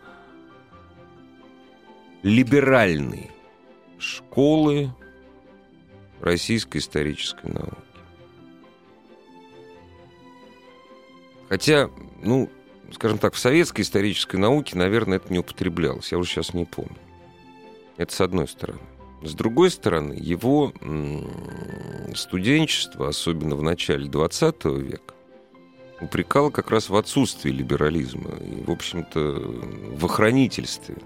либеральной 2.22 3.30
школы 3.98 4.94
российской 6.20 6.78
исторической 6.78 7.46
науки. 7.50 7.76
Хотя, 11.48 11.90
ну, 12.22 12.50
скажем 12.92 13.18
так, 13.18 13.34
в 13.34 13.38
советской 13.38 13.82
исторической 13.82 14.36
науке, 14.36 14.76
наверное, 14.76 15.16
это 15.16 15.32
не 15.32 15.38
употреблялось. 15.38 16.12
Я 16.12 16.18
уже 16.18 16.30
сейчас 16.30 16.52
не 16.52 16.64
помню. 16.64 16.96
Это 17.96 18.14
с 18.14 18.20
одной 18.20 18.46
стороны. 18.46 18.80
С 19.22 19.34
другой 19.34 19.70
стороны, 19.70 20.14
его 20.18 20.72
студенчество, 22.14 23.08
особенно 23.08 23.56
в 23.56 23.62
начале 23.62 24.06
XX 24.06 24.80
века, 24.80 25.14
упрекало 26.00 26.50
как 26.50 26.70
раз 26.70 26.88
в 26.88 26.96
отсутствии 26.96 27.50
либерализма 27.50 28.30
и, 28.36 28.62
в 28.62 28.70
общем-то, 28.70 29.20
в 29.96 30.04
охранительстве. 30.04 30.96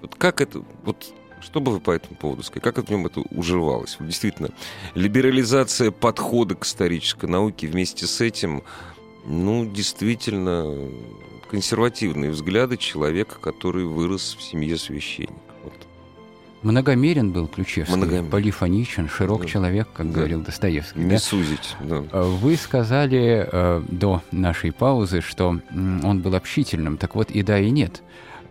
Вот 0.00 0.14
как 0.14 0.40
это, 0.40 0.64
вот 0.84 1.12
что 1.40 1.60
бы 1.60 1.72
вы 1.72 1.80
по 1.80 1.90
этому 1.90 2.16
поводу 2.16 2.42
сказали? 2.42 2.72
Как 2.72 2.86
в 2.86 2.90
нем 2.90 3.06
это 3.06 3.20
уживалось? 3.30 3.96
Вот 3.98 4.08
действительно, 4.08 4.48
либерализация 4.94 5.90
подхода 5.90 6.54
к 6.54 6.64
исторической 6.64 7.26
науке 7.26 7.66
вместе 7.66 8.06
с 8.06 8.20
этим, 8.20 8.62
ну, 9.26 9.66
действительно, 9.70 10.74
консервативные 11.50 12.30
взгляды 12.30 12.76
человека, 12.78 13.38
который 13.40 13.84
вырос 13.84 14.36
в 14.38 14.42
семье 14.42 14.78
священника. 14.78 15.47
Многомерен 16.62 17.30
был 17.30 17.46
Ключевский, 17.46 17.96
Многомерен. 17.96 18.30
полифоничен, 18.30 19.08
широк 19.08 19.42
да. 19.42 19.46
человек, 19.48 19.88
как 19.92 20.10
да. 20.10 20.18
говорил 20.18 20.42
Достоевский. 20.42 20.98
Не 20.98 21.10
да? 21.10 21.18
сузить. 21.18 21.76
Да. 21.80 22.04
А 22.12 22.22
вы 22.24 22.56
сказали 22.56 23.48
э, 23.50 23.82
до 23.88 24.22
нашей 24.32 24.72
паузы, 24.72 25.20
что 25.20 25.60
он 25.70 26.20
был 26.20 26.34
общительным. 26.34 26.96
Так 26.96 27.14
вот, 27.14 27.30
и 27.30 27.42
да, 27.42 27.58
и 27.58 27.70
нет. 27.70 28.02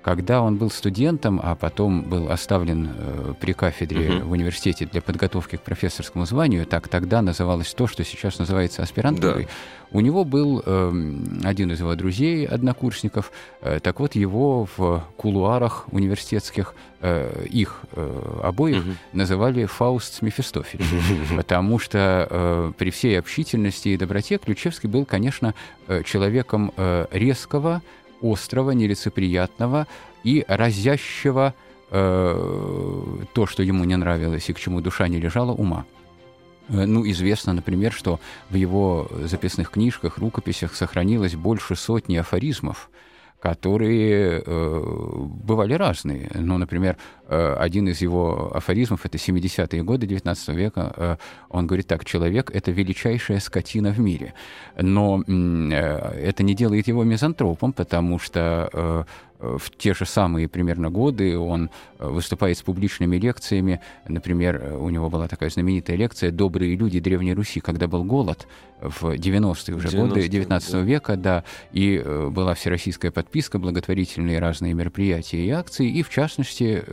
Когда 0.08 0.41
он 0.41 0.56
был 0.56 0.70
студентом, 0.70 1.41
а 1.43 1.54
потом 1.56 2.04
был 2.04 2.32
оставлен 2.32 2.91
э, 2.96 3.34
при 3.41 3.52
кафедре 3.52 4.20
угу. 4.20 4.30
в 4.30 4.32
университете 4.32 4.86
для 4.86 5.02
подготовки 5.02 5.58
к 5.58 5.62
профессорскому 5.62 6.26
званию, 6.26 6.65
так 6.65 6.88
тогда 6.88 7.22
называлось 7.22 7.74
то, 7.74 7.88
что 7.88 8.06
сейчас 8.06 8.39
называется 8.39 8.82
аспирантурой, 8.82 9.43
да. 9.43 9.50
у 9.91 10.00
него 10.00 10.24
был 10.24 10.63
э, 10.65 11.13
один 11.43 11.74
из 11.74 11.82
его 11.82 11.93
друзей, 11.96 12.46
однокурсников, 12.46 13.34
э, 13.60 13.82
так 13.84 14.00
вот 14.00 14.15
его 14.15 14.70
в 14.78 15.04
кулуарах 15.17 15.88
университетских, 15.91 16.74
э, 17.02 17.46
их 17.50 17.82
э, 17.91 18.39
обоих 18.43 18.86
угу. 18.86 18.91
называли 19.12 19.65
Фауст 19.65 20.13
с 20.13 20.22
Мефистофелем, 20.22 20.86
потому 21.36 21.80
что 21.80 22.28
э, 22.30 22.72
при 22.78 22.91
всей 22.91 23.20
общительности 23.20 23.89
и 23.89 23.98
доброте 23.98 24.38
Ключевский 24.38 24.88
был, 24.88 25.04
конечно, 25.04 25.54
э, 25.89 26.02
человеком 26.04 26.72
э, 26.78 27.08
резкого, 27.12 27.82
острого, 28.21 28.71
нелицеприятного 28.71 29.88
и 30.23 30.45
разящего 30.47 31.53
э, 31.91 33.25
то, 33.34 33.45
что 33.45 33.63
ему 33.63 33.84
не 33.84 33.95
нравилось 33.95 34.49
и 34.49 34.53
к 34.53 34.60
чему 34.60 34.82
душа 34.82 35.08
не 35.08 35.19
лежала, 35.19 35.51
ума. 35.51 35.86
Э, 36.69 36.86
ну, 36.86 37.08
известно, 37.10 37.53
например, 37.53 37.91
что 37.91 38.19
в 38.49 38.56
его 38.56 39.10
записных 39.23 39.71
книжках, 39.71 40.17
рукописях 40.17 40.75
сохранилось 40.75 41.36
больше 41.36 41.75
сотни 41.75 42.17
афоризмов, 42.17 42.89
которые 43.39 44.41
э, 44.45 44.82
бывали 45.43 45.73
разные. 45.73 46.30
Ну, 46.34 46.58
например, 46.58 46.97
э, 47.28 47.56
один 47.60 47.88
из 47.88 48.02
его 48.02 48.52
афоризмов, 48.56 49.06
это 49.06 49.17
70-е 49.17 49.84
годы 49.84 50.08
XIX 50.08 50.56
века, 50.56 50.93
э, 50.97 51.17
он 51.50 51.67
говорит 51.67 51.88
так, 51.88 52.04
человек— 52.04 52.50
это 52.54 52.71
величайшая 52.71 53.39
скотина 53.39 53.91
в 53.91 54.00
мире. 54.00 54.34
Но 54.82 55.23
э, 55.28 56.30
это 56.30 56.43
не 56.43 56.56
делает 56.56 56.88
его 56.88 57.04
мизантропом, 57.04 57.73
потому 57.73 58.17
что 58.19 58.69
э, 58.73 59.04
в 59.39 59.69
те 59.78 59.93
же 59.93 60.06
самые 60.06 60.47
примерно 60.47 60.89
годы 60.89 61.38
он 61.38 61.69
э, 62.00 62.08
выступает 62.08 62.58
с 62.58 62.63
публичными 62.63 63.17
лекциями. 63.17 63.82
Например, 64.08 64.60
э, 64.62 64.76
у 64.76 64.89
него 64.89 65.10
была 65.10 65.28
такая 65.28 65.50
знаменитая 65.50 65.95
лекция 65.95 66.32
«Добрые 66.32 66.76
люди 66.76 67.00
Древней 67.00 67.34
Руси», 67.34 67.60
когда 67.60 67.88
был 67.88 68.04
голод 68.04 68.47
в 68.82 69.15
90-е 69.15 69.76
уже 69.76 69.89
90 69.89 69.97
годы 69.97 70.28
19 70.28 70.71
да. 70.71 70.80
века, 70.82 71.15
да, 71.17 71.43
и 71.71 72.02
э, 72.04 72.30
была 72.30 72.56
всероссийская 72.56 73.12
подписка, 73.12 73.60
благотворительные 73.60 74.39
разные 74.39 74.73
мероприятия 74.73 75.45
и 75.45 75.50
акции, 75.50 75.88
и, 75.88 76.02
в 76.02 76.10
частности, 76.10 76.84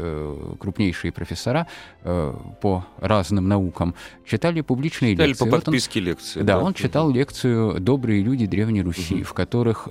крупнейшие 0.59 1.12
профессора 1.12 1.66
по 2.02 2.87
разным 2.98 3.48
наукам 3.48 3.94
читали 4.26 4.61
публичные 4.61 5.12
читали 5.12 5.28
лекции. 5.28 5.44
по 5.44 5.50
подписке 5.50 6.00
вот 6.00 6.07
он, 6.07 6.11
лекции. 6.11 6.40
Да, 6.40 6.44
да, 6.44 6.61
он 6.61 6.74
читал 6.74 7.11
лекцию 7.11 7.80
«Добрые 7.80 8.22
люди 8.22 8.46
Древней 8.46 8.83
Руси», 8.83 9.16
угу. 9.16 9.24
в 9.24 9.35
которых 9.35 9.88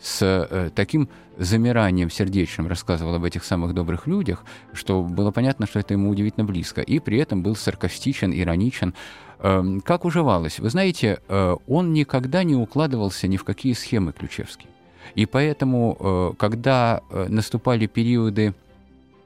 с 0.00 0.70
таким 0.74 1.08
замиранием 1.38 1.87
сердечным 2.10 2.66
рассказывал 2.66 3.14
об 3.14 3.24
этих 3.24 3.44
самых 3.44 3.74
добрых 3.74 4.06
людях, 4.06 4.44
что 4.72 5.02
было 5.02 5.30
понятно, 5.30 5.66
что 5.66 5.78
это 5.78 5.94
ему 5.94 6.10
удивительно 6.10 6.44
близко. 6.44 6.80
И 6.80 6.98
при 6.98 7.18
этом 7.18 7.42
был 7.42 7.56
саркастичен, 7.56 8.32
ироничен. 8.32 8.94
Эм, 9.40 9.80
как 9.80 10.04
уживалось? 10.04 10.58
Вы 10.58 10.70
знаете, 10.70 11.20
э, 11.28 11.56
он 11.66 11.92
никогда 11.92 12.42
не 12.42 12.54
укладывался 12.54 13.28
ни 13.28 13.36
в 13.36 13.44
какие 13.44 13.72
схемы 13.72 14.12
Ключевский. 14.12 14.68
И 15.14 15.26
поэтому, 15.26 15.96
э, 15.98 16.32
когда 16.38 17.00
э, 17.10 17.26
наступали 17.28 17.86
периоды 17.86 18.54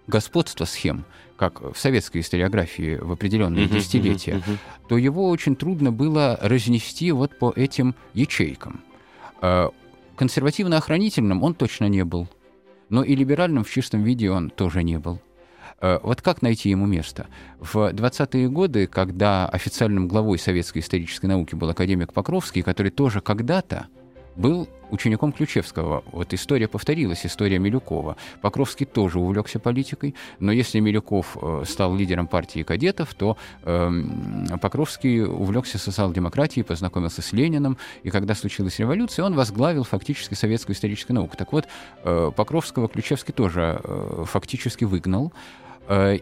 господства 0.06 0.64
схем, 0.64 1.04
как 1.36 1.60
в 1.60 1.78
советской 1.78 2.20
историографии 2.20 2.98
в 2.98 3.10
определенные 3.10 3.66
uh-huh, 3.66 3.74
десятилетия, 3.74 4.32
uh-huh, 4.32 4.44
uh-huh. 4.46 4.86
то 4.88 4.96
его 4.96 5.28
очень 5.28 5.56
трудно 5.56 5.90
было 5.90 6.38
разнести 6.40 7.10
вот 7.10 7.36
по 7.38 7.52
этим 7.56 7.94
ячейкам 8.14 8.82
консервативно-охранительным 10.22 11.42
он 11.42 11.54
точно 11.54 11.86
не 11.86 12.04
был, 12.04 12.28
но 12.92 13.02
и 13.02 13.16
либеральным 13.16 13.64
в 13.64 13.70
чистом 13.70 14.02
виде 14.02 14.30
он 14.30 14.50
тоже 14.50 14.84
не 14.84 14.98
был. 14.98 15.18
Э, 15.80 15.98
вот 16.02 16.20
как 16.20 16.42
найти 16.42 16.68
ему 16.68 16.84
место? 16.84 17.26
В 17.58 17.90
20-е 17.90 18.50
годы, 18.50 18.86
когда 18.86 19.46
официальным 19.46 20.08
главой 20.08 20.38
советской 20.38 20.80
исторической 20.80 21.24
науки 21.24 21.54
был 21.54 21.70
академик 21.70 22.12
Покровский, 22.12 22.62
который 22.62 22.92
тоже 22.92 23.22
когда-то 23.22 23.86
был 24.36 24.68
учеником 24.90 25.32
Ключевского. 25.32 26.04
Вот 26.12 26.34
история 26.34 26.68
повторилась, 26.68 27.24
история 27.24 27.58
Милюкова. 27.58 28.16
Покровский 28.40 28.86
тоже 28.86 29.18
увлекся 29.18 29.58
политикой, 29.58 30.14
но 30.38 30.52
если 30.52 30.80
Милюков 30.80 31.36
э, 31.40 31.64
стал 31.66 31.96
лидером 31.96 32.26
партии 32.26 32.62
кадетов, 32.62 33.14
то 33.14 33.36
э, 33.62 33.90
Покровский 34.60 35.24
увлекся 35.24 35.78
социал-демократией, 35.78 36.64
познакомился 36.64 37.22
с 37.22 37.32
Лениным, 37.32 37.78
и 38.02 38.10
когда 38.10 38.34
случилась 38.34 38.78
революция, 38.78 39.24
он 39.24 39.34
возглавил 39.34 39.84
фактически 39.84 40.34
советскую 40.34 40.76
историческую 40.76 41.14
науку. 41.14 41.36
Так 41.36 41.52
вот, 41.52 41.66
э, 42.04 42.30
Покровского 42.36 42.88
Ключевский 42.88 43.32
тоже 43.32 43.80
э, 43.82 44.24
фактически 44.26 44.84
выгнал, 44.84 45.32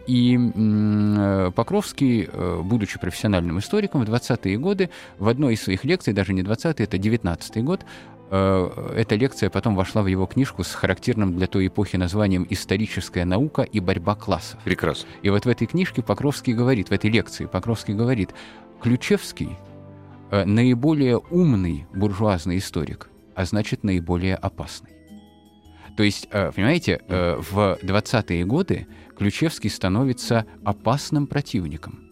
и 0.07 0.37
э, 0.37 1.51
Покровский, 1.55 2.29
будучи 2.63 2.99
профессиональным 2.99 3.59
историком, 3.59 4.03
в 4.03 4.09
20-е 4.09 4.57
годы 4.57 4.89
в 5.19 5.27
одной 5.27 5.53
из 5.53 5.63
своих 5.63 5.85
лекций, 5.85 6.13
даже 6.13 6.33
не 6.33 6.41
20-е, 6.41 6.85
это 6.85 6.97
19-й 6.97 7.61
год, 7.61 7.85
Э, 8.33 8.93
эта 8.95 9.15
лекция 9.15 9.49
потом 9.49 9.75
вошла 9.75 10.01
в 10.01 10.07
его 10.07 10.25
книжку 10.25 10.63
с 10.63 10.73
характерным 10.73 11.35
для 11.35 11.47
той 11.47 11.67
эпохи 11.67 11.97
названием 11.97 12.47
«Историческая 12.49 13.25
наука 13.25 13.61
и 13.61 13.81
борьба 13.81 14.15
классов». 14.15 14.57
Прекрасно. 14.63 15.09
И 15.21 15.29
вот 15.29 15.43
в 15.43 15.49
этой 15.49 15.67
книжке 15.67 16.01
Покровский 16.01 16.53
говорит, 16.53 16.89
в 16.89 16.93
этой 16.93 17.09
лекции 17.09 17.45
Покровский 17.45 17.93
говорит, 17.93 18.33
Ключевский 18.81 19.57
э, 20.31 20.45
наиболее 20.45 21.17
умный 21.17 21.85
буржуазный 21.93 22.57
историк, 22.57 23.09
а 23.35 23.43
значит, 23.43 23.83
наиболее 23.83 24.37
опасный. 24.37 24.91
То 26.01 26.05
есть, 26.05 26.27
э, 26.31 26.51
понимаете, 26.51 26.99
э, 27.07 27.35
в 27.39 27.77
20-е 27.83 28.43
годы 28.43 28.87
Ключевский 29.15 29.69
становится 29.69 30.47
опасным 30.63 31.27
противником 31.27 32.07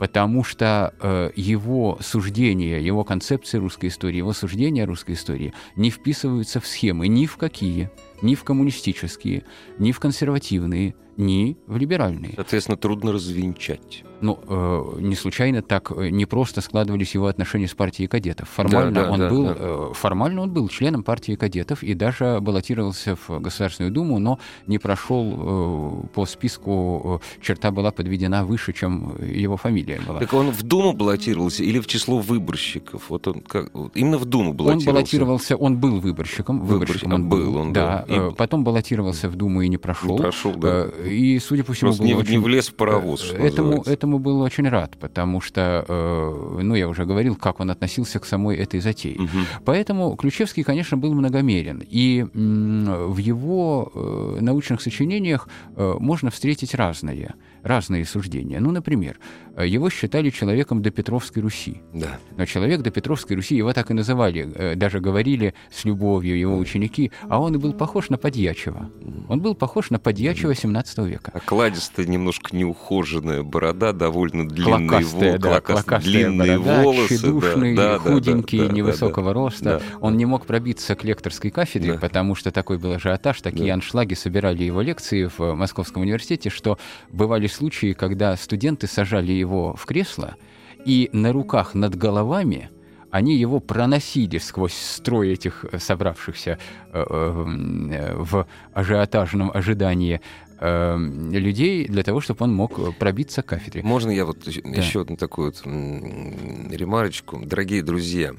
потому 0.00 0.42
что 0.42 0.94
э, 0.98 1.30
его 1.36 1.98
суждения, 2.00 2.80
его 2.80 3.04
концепции 3.04 3.58
русской 3.58 3.86
истории, 3.86 4.16
его 4.16 4.32
суждения 4.32 4.84
русской 4.84 5.12
истории 5.12 5.52
не 5.76 5.90
вписываются 5.90 6.58
в 6.58 6.66
схемы 6.66 7.06
ни 7.06 7.26
в 7.26 7.36
какие, 7.36 7.90
ни 8.20 8.34
в 8.34 8.42
коммунистические, 8.42 9.44
ни 9.78 9.92
в 9.92 10.00
консервативные, 10.00 10.96
ни 11.16 11.56
в 11.66 11.76
либеральные. 11.76 12.32
Соответственно, 12.36 12.76
трудно 12.76 13.12
развенчать. 13.12 14.04
Ну, 14.20 14.38
э, 14.46 15.00
не 15.00 15.14
случайно 15.14 15.62
так 15.62 15.92
э, 15.92 16.10
не 16.10 16.26
просто 16.26 16.60
складывались 16.60 17.14
его 17.14 17.26
отношения 17.26 17.66
с 17.66 17.74
партией 17.74 18.06
кадетов. 18.06 18.48
Формально, 18.50 18.92
да, 18.92 19.04
да, 19.04 19.10
он 19.10 19.18
да, 19.18 19.30
был, 19.30 19.44
да. 19.44 19.56
Э, 19.58 19.90
формально 19.94 20.42
он 20.42 20.50
был 20.50 20.68
членом 20.68 21.02
партии 21.02 21.36
кадетов 21.36 21.82
и 21.82 21.94
даже 21.94 22.38
баллотировался 22.40 23.16
в 23.16 23.40
Государственную 23.40 23.92
Думу, 23.92 24.18
но 24.18 24.38
не 24.66 24.78
прошел 24.78 26.04
э, 26.04 26.06
по 26.14 26.26
списку, 26.26 27.22
э, 27.22 27.42
черта 27.42 27.70
была 27.70 27.92
подведена 27.92 28.44
выше, 28.44 28.74
чем 28.74 29.16
его 29.22 29.56
фамилия 29.56 30.00
была. 30.06 30.18
Так 30.18 30.34
он 30.34 30.50
в 30.50 30.62
Думу 30.62 30.92
баллотировался 30.92 31.64
или 31.64 31.78
в 31.78 31.86
число 31.86 32.18
выборщиков? 32.18 33.08
Вот 33.08 33.26
он 33.26 33.40
как, 33.40 33.70
именно 33.94 34.18
в 34.18 34.26
Думу 34.26 34.52
баллотировался? 34.52 34.88
Он 34.90 34.94
баллотировался, 34.94 35.56
он 35.56 35.78
был 35.78 35.98
выборщиком. 35.98 36.60
Выборщиком, 36.60 37.14
он 37.14 37.28
был, 37.28 37.56
он, 37.56 37.72
да. 37.72 38.04
да. 38.06 38.28
И... 38.28 38.34
Потом 38.34 38.64
баллотировался 38.64 39.30
в 39.30 39.36
Думу 39.36 39.62
и 39.62 39.68
не 39.68 39.78
прошел. 39.78 40.16
Не 40.16 40.18
прошел, 40.18 40.54
да. 40.54 40.88
И, 41.06 41.38
судя 41.38 41.64
по 41.64 41.72
всему, 41.72 41.90
Просто 41.90 42.04
не, 42.04 42.14
очень... 42.14 42.32
не 42.32 42.38
влез 42.38 42.68
в 42.68 42.74
паровоз, 42.74 43.32
этому 43.32 43.82
этому 43.82 44.18
был 44.18 44.40
очень 44.40 44.68
рад, 44.68 44.96
потому 44.98 45.40
что, 45.40 45.84
э, 45.86 46.60
ну, 46.62 46.74
я 46.74 46.88
уже 46.88 47.04
говорил, 47.04 47.36
как 47.36 47.60
он 47.60 47.70
относился 47.70 48.18
к 48.18 48.24
самой 48.24 48.56
этой 48.56 48.80
затее. 48.80 49.16
Угу. 49.16 49.38
Поэтому 49.64 50.16
Ключевский, 50.16 50.62
конечно, 50.62 50.96
был 50.96 51.14
многомерен. 51.14 51.82
И 51.86 52.26
в 52.32 53.16
его 53.18 53.92
э, 53.94 54.38
научных 54.40 54.80
сочинениях 54.80 55.48
э, 55.76 55.96
можно 55.98 56.30
встретить 56.30 56.74
разные 56.74 57.34
разные 57.62 58.04
суждения. 58.04 58.60
Ну, 58.60 58.70
например, 58.70 59.18
э, 59.56 59.66
его 59.66 59.90
считали 59.90 60.30
человеком 60.30 60.82
до 60.82 60.90
Петровской 60.90 61.42
Руси. 61.42 61.82
Да. 61.92 62.18
Но 62.36 62.46
человек 62.46 62.82
до 62.82 62.90
Петровской 62.90 63.36
Руси, 63.36 63.56
его 63.56 63.72
так 63.72 63.90
и 63.90 63.94
называли, 63.94 64.50
э, 64.54 64.74
даже 64.74 65.00
говорили 65.00 65.54
с 65.70 65.84
любовью 65.84 66.38
его 66.38 66.56
ученики, 66.56 67.12
а 67.28 67.40
он 67.40 67.54
и 67.54 67.58
был 67.58 67.72
похож 67.72 68.08
на 68.10 68.18
Подьячева. 68.18 68.90
Он 69.28 69.40
был 69.40 69.54
похож 69.54 69.90
на 69.90 69.98
Подьячева 69.98 70.54
17 70.54 70.98
века. 71.06 71.32
Окладистая, 71.34 72.06
немножко 72.06 72.54
неухоженная 72.56 73.42
борода, 73.42 73.92
довольно 73.92 74.48
длинные, 74.48 74.88
клокастая, 74.88 75.32
вол... 75.32 75.38
да, 75.40 75.60
клокастая 75.60 76.00
длинные 76.00 76.58
борода, 76.58 76.82
волосы. 76.82 77.16
Тщедушный, 77.16 77.74
да, 77.74 77.98
худенький, 77.98 78.58
да, 78.60 78.66
да, 78.68 78.72
невысокого 78.72 79.28
да, 79.28 79.34
роста. 79.34 79.64
Да, 79.64 79.80
он 80.00 80.16
не 80.16 80.26
мог 80.26 80.46
пробиться 80.46 80.94
к 80.94 81.04
лекторской 81.04 81.50
кафедре, 81.50 81.94
да. 81.94 81.98
потому 81.98 82.34
что 82.34 82.50
такой 82.50 82.78
был 82.78 82.92
ажиотаж, 82.92 83.40
такие 83.40 83.68
да. 83.68 83.74
аншлаги 83.74 84.14
собирали 84.14 84.64
его 84.64 84.80
лекции 84.80 85.30
в 85.36 85.54
Московском 85.54 86.02
университете, 86.02 86.50
что 86.50 86.78
бывали 87.10 87.46
случаи, 87.50 87.92
когда 87.92 88.36
студенты 88.36 88.86
сажали 88.86 89.32
его 89.32 89.74
в 89.74 89.84
кресло, 89.86 90.36
и 90.84 91.10
на 91.12 91.32
руках 91.32 91.74
над 91.74 91.94
головами 91.94 92.70
они 93.10 93.36
его 93.36 93.60
проносили 93.60 94.38
сквозь 94.38 94.74
строй 94.74 95.32
этих 95.32 95.64
собравшихся 95.78 96.58
э, 96.92 97.04
э, 97.04 98.14
в 98.16 98.46
ажиотажном 98.72 99.50
ожидании 99.52 100.20
э, 100.58 100.96
людей 101.32 101.86
для 101.86 102.02
того, 102.02 102.20
чтобы 102.20 102.44
он 102.44 102.54
мог 102.54 102.96
пробиться 102.96 103.42
к 103.42 103.46
кафедре. 103.46 103.82
Можно 103.82 104.10
я 104.10 104.24
вот 104.24 104.44
да. 104.44 104.50
еще 104.52 105.02
одну 105.02 105.16
такую 105.16 105.52
вот 105.52 105.62
ремарочку? 105.66 107.40
Дорогие 107.44 107.82
друзья, 107.82 108.32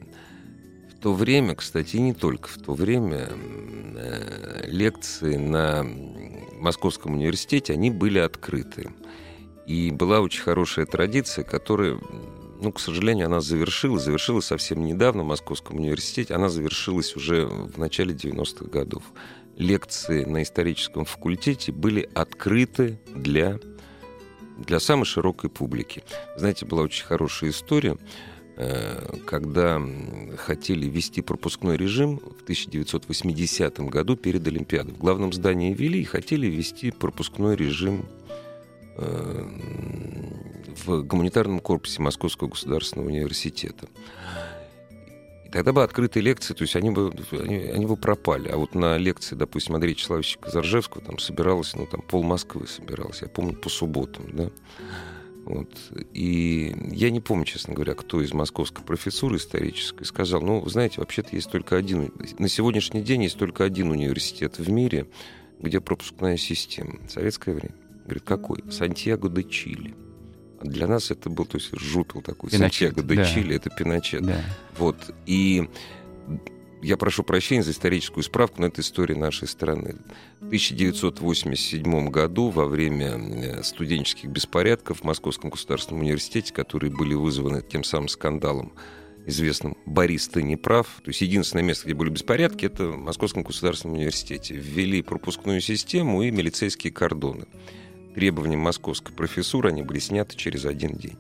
то 1.02 1.14
время, 1.14 1.56
кстати, 1.56 1.98
не 1.98 2.14
только 2.14 2.48
в 2.48 2.58
то 2.58 2.74
время, 2.74 3.30
лекции 4.66 5.36
на 5.36 5.84
Московском 6.60 7.14
университете, 7.14 7.74
они 7.74 7.90
были 7.90 8.20
открыты. 8.20 8.92
И 9.66 9.92
была 9.92 10.22
очень 10.22 10.42
хорошая 10.44 10.86
традиция, 10.86 11.44
которая, 11.44 12.00
ну, 12.62 12.72
к 12.72 12.80
сожалению, 12.80 13.28
она 13.28 13.42
завершилась, 13.42 14.04
завершилась 14.04 14.46
совсем 14.46 14.84
недавно 14.86 15.24
в 15.24 15.28
Московском 15.28 15.78
университете, 15.78 16.36
она 16.36 16.50
завершилась 16.50 17.16
уже 17.16 17.46
в 17.46 17.78
начале 17.78 18.14
90-х 18.14 18.66
годов. 18.66 19.04
Лекции 19.58 20.24
на 20.24 20.44
историческом 20.44 21.06
факультете 21.06 21.72
были 21.72 22.10
открыты 22.14 23.00
для, 23.08 23.60
для 24.58 24.80
самой 24.80 25.06
широкой 25.06 25.50
публики. 25.50 26.04
Знаете, 26.38 26.66
была 26.66 26.84
очень 26.84 27.06
хорошая 27.06 27.50
история, 27.50 27.92
э, 27.94 28.31
когда 29.26 29.82
хотели 30.38 30.88
ввести 30.88 31.21
пропускной 31.21 31.78
режим 31.78 32.17
в 32.17 32.43
1980 32.43 33.80
году 33.82 34.15
перед 34.15 34.45
Олимпиадой. 34.47 34.93
В 34.93 34.97
главном 34.97 35.34
здании 35.34 35.74
ввели 35.74 36.02
и 36.02 36.06
хотели 36.06 36.47
ввести 36.47 36.91
пропускной 36.91 37.56
режим 37.56 38.06
Э, 38.97 39.45
в 40.86 41.04
гуманитарном 41.04 41.60
корпусе 41.60 42.02
Московского 42.02 42.47
государственного 42.47 43.08
университета. 43.08 43.88
И 45.45 45.50
тогда 45.50 45.74
бы 45.74 45.84
открытые 45.84 46.24
лекции, 46.24 46.54
то 46.54 46.63
есть 46.63 46.76
они 46.76 46.89
бы, 46.89 47.13
они, 47.32 47.58
они 47.58 47.86
бы 47.86 47.97
пропали. 47.97 48.47
А 48.50 48.58
вот 48.58 48.74
на 48.74 48.97
лекции, 48.97 49.36
допустим, 49.36 49.76
Андрея 49.76 49.93
Вячеславовича 49.93 50.39
Казаржевского 50.39 51.04
там 51.04 51.19
собиралось, 51.19 51.76
ну, 51.76 51.86
там 51.86 52.02
пол 52.02 52.24
Москвы 52.24 52.67
собиралось, 52.67 53.21
я 53.21 53.28
помню, 53.28 53.54
по 53.54 53.69
субботам, 53.69 54.26
да. 54.34 54.50
Вот. 55.45 55.69
И 56.13 56.75
я 56.91 57.10
не 57.10 57.19
помню, 57.19 57.45
честно 57.45 57.73
говоря, 57.73 57.95
кто 57.95 58.21
из 58.21 58.32
московской 58.32 58.86
профессуры 58.86 59.38
исторической 59.38 60.06
сказал, 60.06 60.41
ну, 60.41 60.67
знаете, 60.69 60.99
вообще-то 60.99 61.36
есть 61.36 61.51
только 61.51 61.75
один, 61.75 62.13
на 62.38 62.47
сегодняшний 62.47 63.01
день 63.01 63.23
есть 63.23 63.38
только 63.38 63.63
один 63.63 63.89
университет 63.89 64.60
в 64.60 64.69
мире, 64.69 65.08
где 65.60 65.82
пропускная 65.82 66.38
система. 66.38 66.99
Советское 67.10 67.54
время. 67.54 67.75
Говорит, 68.04 68.23
какой? 68.23 68.63
Сантьяго 68.71 69.30
де 69.30 69.43
Чили. 69.43 69.95
А 70.60 70.65
для 70.65 70.88
нас 70.88 71.12
это 71.12 71.30
был, 71.30 71.45
то 71.45 71.58
есть 71.58 71.71
жупил 71.77 72.21
такой. 72.21 72.51
Пиночет, 72.51 72.89
Сантьяго 72.89 73.08
де 73.08 73.15
да. 73.15 73.25
Чили, 73.25 73.56
это 73.56 73.69
Пиночет. 73.69 74.23
Да. 74.23 74.43
Вот. 74.77 74.97
И 75.25 75.69
я 76.82 76.98
прошу 76.98 77.24
прощения 77.24 77.63
за 77.63 77.72
историческую 77.72 78.24
справку, 78.24 78.62
но 78.62 78.67
это 78.67 78.82
история 78.82 79.15
нашей 79.15 79.48
страны. 79.48 79.96
В 80.39 80.46
1987 80.48 82.10
году 82.10 82.50
во 82.50 82.65
время 82.65 83.17
э, 83.17 83.63
студенческих 83.63 84.30
беспорядков 84.30 85.00
в 85.00 85.04
Московском 85.04 85.50
государственном 85.50 86.02
университете, 86.02 86.54
которые 86.54 86.91
были 86.91 87.13
вызваны 87.13 87.62
тем 87.62 87.84
самым 87.84 88.08
скандалом, 88.08 88.74
известным 89.26 89.78
«Борис, 89.86 90.28
ты 90.28 90.44
не 90.44 90.58
прав». 90.58 90.88
То 91.04 91.10
есть 91.10 91.22
единственное 91.22 91.63
место, 91.63 91.86
где 91.86 91.94
были 91.94 92.10
беспорядки, 92.10 92.65
это 92.65 92.88
в 92.88 92.98
Московском 92.98 93.44
государственном 93.44 93.98
университете. 93.98 94.56
Ввели 94.56 95.02
пропускную 95.02 95.62
систему 95.62 96.24
и 96.24 96.32
милицейские 96.32 96.91
кордоны 96.91 97.46
требованиям 98.13 98.60
московской 98.62 99.13
профессуры 99.13 99.70
они 99.70 99.84
были 99.84 100.00
сняты 100.00 100.36
через 100.36 100.65
один 100.65 100.94
день. 100.94 101.17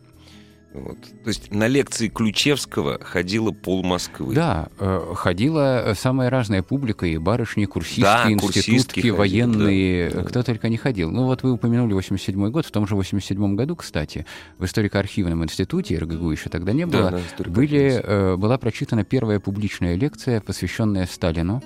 Вот. 0.73 0.97
То 1.23 1.27
есть 1.27 1.51
на 1.51 1.67
лекции 1.67 2.07
Ключевского 2.07 2.99
ходила 3.03 3.51
пол 3.51 3.83
Москвы. 3.83 4.33
Да, 4.33 4.69
э, 4.79 5.13
ходила 5.15 5.93
самая 5.97 6.29
разная 6.29 6.63
публика, 6.63 7.05
и 7.05 7.17
барышни, 7.17 7.65
курсистки, 7.65 8.01
да, 8.01 8.31
институтки, 8.31 8.99
ходили, 8.99 9.09
военные, 9.09 10.09
да. 10.09 10.23
кто 10.23 10.43
только 10.43 10.69
не 10.69 10.77
ходил. 10.77 11.11
Ну 11.11 11.25
вот 11.25 11.43
вы 11.43 11.51
упомянули 11.51 11.93
87 11.93 12.49
год, 12.51 12.65
в 12.65 12.71
том 12.71 12.87
же 12.87 12.95
87 12.95 13.55
году, 13.55 13.75
кстати, 13.75 14.25
в 14.57 14.65
историко-архивном 14.65 15.43
институте, 15.43 15.97
РГГУ 15.97 16.31
еще 16.31 16.49
тогда 16.49 16.71
не 16.71 16.85
было, 16.85 17.11
да, 17.11 17.19
да, 17.37 17.49
были, 17.49 18.01
э, 18.01 18.37
была 18.37 18.57
прочитана 18.57 19.03
первая 19.03 19.41
публичная 19.41 19.95
лекция, 19.95 20.39
посвященная 20.39 21.05
Сталину. 21.05 21.61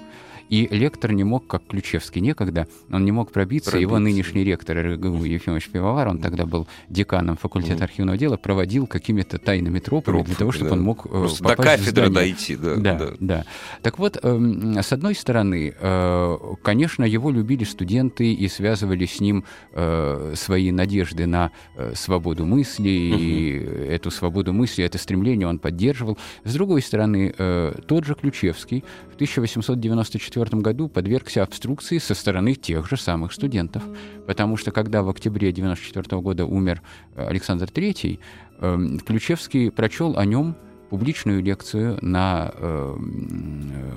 И 0.50 0.68
лектор 0.70 1.12
не 1.12 1.24
мог, 1.24 1.48
как 1.48 1.64
Ключевский 1.68 2.22
некогда, 2.22 2.68
он 2.92 3.04
не 3.06 3.12
мог 3.12 3.32
пробиться. 3.32 3.72
пробиться. 3.72 3.78
Его 3.78 4.00
нынешний 4.00 4.44
ректор 4.44 4.78
РГГУ 4.78 5.24
Ефимович 5.24 5.70
Пивовар, 5.70 6.08
он 6.08 6.20
тогда 6.20 6.46
был 6.46 6.68
деканом 6.90 7.38
факультета 7.38 7.84
архивного 7.84 8.18
дела, 8.18 8.38
проводил 8.38 8.88
какими-то 8.88 9.40
тайными 9.40 9.80
тропами 9.80 10.18
Троп, 10.18 10.28
для 10.28 10.36
того, 10.36 10.52
чтобы 10.52 10.70
да. 10.70 10.76
он 10.76 10.82
мог 10.84 11.06
э, 11.06 11.10
Просто 11.10 11.44
попасть 11.44 11.60
до 11.60 11.78
кафедры 11.78 12.10
дойти. 12.10 12.56
Да, 12.56 12.76
да, 12.76 12.98
да. 12.98 13.12
да. 13.20 13.46
Так 13.82 13.98
вот, 14.00 14.20
эм, 14.22 14.78
с 14.78 14.92
одной 14.94 15.16
стороны, 15.16 15.74
э, 15.78 16.38
конечно, 16.62 17.04
его 17.04 17.32
любили 17.32 17.64
студенты 17.64 18.32
и 18.34 18.48
связывали 18.48 19.06
с 19.06 19.20
ним 19.20 19.46
э, 19.72 20.34
свои 20.36 20.72
надежды 20.72 21.26
на 21.26 21.52
свободу 21.94 22.46
мысли, 22.46 22.90
и 22.90 23.54
эту 23.90 24.12
свободу 24.12 24.54
мысли, 24.54 24.84
это 24.84 24.98
стремление 24.98 25.48
он 25.48 25.60
поддерживал. 25.60 26.18
С 26.44 26.54
другой 26.54 26.82
стороны, 26.82 27.34
тот 27.88 28.06
же 28.06 28.16
Ключевский 28.16 28.84
в 29.12 29.16
1894 29.16 30.35
1994 30.36 30.62
году 30.62 30.90
подвергся 30.90 31.44
обструкции 31.44 31.98
со 31.98 32.14
стороны 32.14 32.56
тех 32.56 32.88
же 32.88 32.98
самых 32.98 33.34
студентов. 33.34 33.84
Потому 34.28 34.58
что 34.58 34.72
когда 34.72 35.02
в 35.02 35.10
октябре 35.10 35.50
1994 35.50 36.22
года 36.22 36.46
умер 36.46 36.82
э, 37.16 37.28
Александр 37.28 37.66
III, 37.66 38.20
эм, 38.60 39.00
Ключевский 39.00 39.72
прочел 39.72 40.18
о 40.18 40.26
нем 40.26 40.56
публичную 40.90 41.42
лекцию 41.44 41.98
на 42.02 42.52
э, 42.54 42.96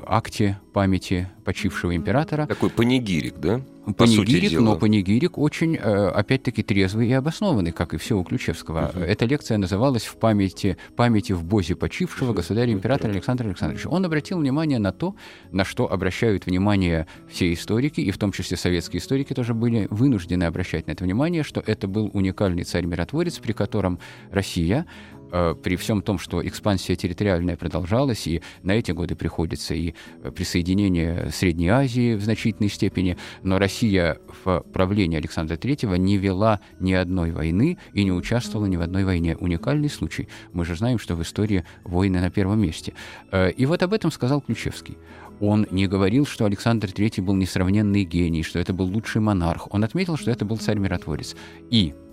акте 0.06 0.60
памяти 0.72 1.28
почившего 1.44 1.94
императора. 1.94 2.46
Такой 2.46 2.70
панигирик, 2.70 3.38
да? 3.38 3.60
панигирик, 3.94 4.58
но 4.60 4.76
панигирик 4.76 5.38
очень, 5.38 5.76
э, 5.76 6.08
опять-таки, 6.08 6.62
трезвый 6.62 7.08
и 7.08 7.12
обоснованный, 7.12 7.72
как 7.72 7.94
и 7.94 7.96
все 7.96 8.18
у 8.18 8.24
Ключевского. 8.24 8.92
Uh-huh. 8.94 9.04
Эта 9.04 9.24
лекция 9.24 9.58
называлась 9.58 10.04
«В 10.04 10.16
памяти, 10.16 10.76
памяти 10.96 11.32
в 11.32 11.44
бозе 11.44 11.74
почившего 11.74 12.32
государя-императора 12.32 13.12
Александра 13.12 13.46
Александровича». 13.46 13.88
Он 13.88 14.04
обратил 14.04 14.38
внимание 14.38 14.78
на 14.78 14.92
то, 14.92 15.14
на 15.52 15.64
что 15.64 15.90
обращают 15.90 16.46
внимание 16.46 17.06
все 17.28 17.52
историки, 17.52 18.00
и 18.00 18.10
в 18.10 18.18
том 18.18 18.32
числе 18.32 18.56
советские 18.56 19.00
историки 19.00 19.32
тоже 19.32 19.54
были 19.54 19.86
вынуждены 19.90 20.44
обращать 20.44 20.86
на 20.86 20.92
это 20.92 21.04
внимание, 21.04 21.42
что 21.42 21.62
это 21.64 21.88
был 21.88 22.10
уникальный 22.12 22.64
царь-миротворец, 22.64 23.38
при 23.38 23.52
котором 23.52 23.98
Россия 24.30 24.86
Э, 25.30 25.54
при 25.60 25.76
всем 25.76 26.02
том, 26.02 26.18
что 26.18 26.46
экспансия 26.46 26.96
территориальная 26.96 27.56
продолжалась, 27.56 28.26
и 28.26 28.42
на 28.62 28.72
эти 28.72 28.92
годы 28.92 29.14
приходится 29.14 29.74
и 29.74 29.94
присоединение 30.34 31.30
Средней 31.32 31.68
Азии 31.68 32.14
в 32.14 32.22
значительной 32.22 32.70
степени, 32.70 33.16
но 33.42 33.58
Россия 33.58 34.18
в 34.44 34.64
правлении 34.72 35.18
Александра 35.18 35.56
III 35.56 35.98
не 35.98 36.16
вела 36.16 36.60
ни 36.80 36.92
одной 36.92 37.32
войны 37.32 37.78
и 37.92 38.04
не 38.04 38.12
участвовала 38.12 38.66
ни 38.66 38.76
в 38.76 38.80
одной 38.80 39.04
войне. 39.04 39.36
Уникальный 39.36 39.90
случай. 39.90 40.28
Мы 40.52 40.64
же 40.64 40.76
знаем, 40.76 40.98
что 40.98 41.14
в 41.14 41.22
истории 41.22 41.64
войны 41.84 42.20
на 42.20 42.30
первом 42.30 42.60
месте. 42.60 42.94
Э, 43.30 43.50
и 43.50 43.66
вот 43.66 43.82
об 43.82 43.92
этом 43.92 44.10
сказал 44.10 44.40
Ключевский. 44.40 44.96
Он 45.40 45.66
не 45.70 45.86
говорил, 45.86 46.26
что 46.26 46.46
Александр 46.46 46.88
III 46.88 47.22
был 47.22 47.34
несравненный 47.34 48.04
гений, 48.04 48.42
что 48.42 48.58
это 48.58 48.72
был 48.72 48.86
лучший 48.86 49.20
монарх. 49.20 49.68
Он 49.72 49.84
отметил, 49.84 50.16
что 50.16 50.30
это 50.30 50.44
был 50.44 50.56
царь-миротворец. 50.56 51.36
И 51.70 51.94
Э, 51.94 52.07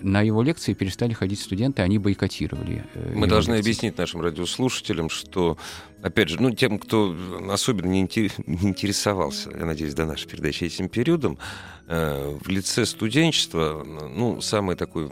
на 0.00 0.22
его 0.22 0.42
лекции 0.42 0.74
перестали 0.74 1.12
ходить 1.12 1.40
студенты, 1.40 1.82
они 1.82 1.98
бойкотировали. 1.98 2.84
Э, 2.94 3.12
Мы 3.14 3.26
должны 3.28 3.54
лекции. 3.54 3.70
объяснить 3.70 3.98
нашим 3.98 4.20
радиослушателям, 4.20 5.08
что, 5.08 5.56
опять 6.02 6.30
же, 6.30 6.42
ну, 6.42 6.50
тем, 6.50 6.78
кто 6.78 7.14
особенно 7.48 7.86
не 7.86 8.00
интересовался, 8.00 9.50
я 9.56 9.64
надеюсь, 9.64 9.94
до 9.94 10.04
нашей 10.04 10.28
передачи 10.28 10.64
этим 10.64 10.88
периодом, 10.88 11.38
э, 11.86 12.38
в 12.42 12.48
лице 12.48 12.84
студенчества, 12.86 13.84
ну, 13.84 14.40
самый 14.40 14.74
такой 14.74 15.10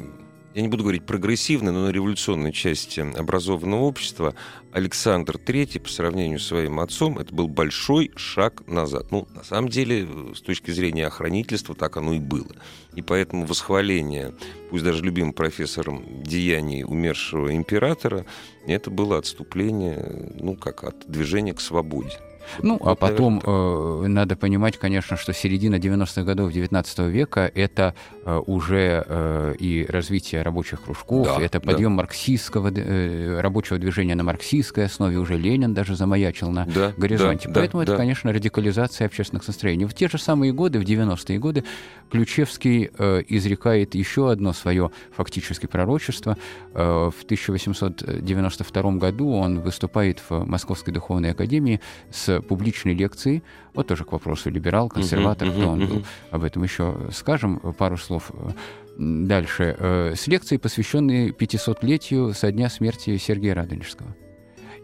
я 0.54 0.62
не 0.62 0.68
буду 0.68 0.82
говорить 0.82 1.06
прогрессивной, 1.06 1.72
но 1.72 1.86
на 1.86 1.90
революционной 1.90 2.52
части 2.52 3.00
образованного 3.00 3.82
общества, 3.82 4.34
Александр 4.72 5.36
III 5.36 5.80
по 5.80 5.88
сравнению 5.88 6.40
с 6.40 6.46
своим 6.46 6.80
отцом, 6.80 7.18
это 7.18 7.34
был 7.34 7.48
большой 7.48 8.10
шаг 8.16 8.66
назад. 8.66 9.12
Ну, 9.12 9.28
на 9.34 9.44
самом 9.44 9.68
деле, 9.68 10.08
с 10.34 10.40
точки 10.40 10.70
зрения 10.70 11.06
охранительства, 11.06 11.74
так 11.74 11.96
оно 11.96 12.14
и 12.14 12.18
было. 12.18 12.50
И 12.94 13.02
поэтому 13.02 13.46
восхваление, 13.46 14.34
пусть 14.70 14.84
даже 14.84 15.04
любимым 15.04 15.32
профессором, 15.32 16.04
деяний 16.24 16.84
умершего 16.84 17.54
императора, 17.54 18.26
это 18.66 18.90
было 18.90 19.18
отступление, 19.18 20.32
ну, 20.34 20.56
как 20.56 20.84
от 20.84 21.08
движения 21.08 21.54
к 21.54 21.60
свободе. 21.60 22.18
Ну, 22.62 22.80
а 22.82 22.94
потом 22.94 23.40
э, 23.44 24.04
надо 24.06 24.36
понимать, 24.36 24.78
конечно, 24.78 25.16
что 25.16 25.32
середина 25.32 25.76
90-х 25.76 26.22
годов 26.22 26.52
19 26.52 26.98
века— 27.00 27.50
это 27.54 27.94
э, 28.24 28.40
уже 28.46 29.04
э, 29.06 29.54
и 29.58 29.86
развитие 29.88 30.42
рабочих 30.42 30.82
кружков, 30.82 31.26
да, 31.26 31.42
это 31.42 31.60
подъем 31.60 31.92
да. 31.92 32.02
марксистского 32.02 32.70
э, 32.74 33.40
рабочего 33.40 33.78
движения 33.78 34.14
на 34.14 34.24
марксистской 34.24 34.86
основе, 34.86 35.18
уже 35.18 35.36
Ленин 35.36 35.74
даже 35.74 35.96
замаячил 35.96 36.50
на 36.50 36.66
да, 36.66 36.92
горизонте. 36.96 37.48
Да, 37.48 37.60
Поэтому 37.60 37.80
да, 37.80 37.84
это, 37.84 37.92
да. 37.92 37.98
конечно, 37.98 38.32
радикализация 38.32 39.06
общественных 39.06 39.46
настроений. 39.46 39.86
В 39.86 39.94
те 39.94 40.08
же 40.08 40.18
самые 40.18 40.52
годы, 40.52 40.78
в 40.78 40.82
90-е 40.82 41.38
годы, 41.38 41.64
Ключевский 42.10 42.90
э, 42.96 43.22
изрекает 43.28 43.94
еще 43.94 44.30
одно 44.30 44.52
свое 44.52 44.90
фактически 45.12 45.66
пророчество. 45.66 46.36
Э, 46.74 47.10
в 47.10 47.24
1892 47.24 48.92
году 48.92 49.32
он 49.32 49.60
выступает 49.60 50.20
в 50.28 50.44
Московской 50.44 50.92
духовной 50.92 51.30
академии 51.30 51.80
с 52.10 52.39
публичной 52.42 52.94
лекцией, 52.94 53.42
вот 53.74 53.88
тоже 53.88 54.05
к 54.05 54.12
вопросу 54.12 54.50
либерал, 54.50 54.88
консерватор, 54.88 55.48
uh-huh, 55.48 55.59
кто 55.59 55.68
он 55.68 55.87
был, 55.87 56.05
об 56.31 56.44
этом 56.44 56.62
еще 56.62 57.09
скажем 57.12 57.59
пару 57.79 57.96
слов. 57.96 58.33
Дальше. 59.00 59.76
Э, 59.79 60.14
с 60.14 60.26
лекцией, 60.26 60.59
посвященной 60.59 61.31
500-летию 61.31 62.35
со 62.35 62.53
дня 62.53 62.68
смерти 62.68 63.16
Сергея 63.16 63.55
Радонежского. 63.55 64.14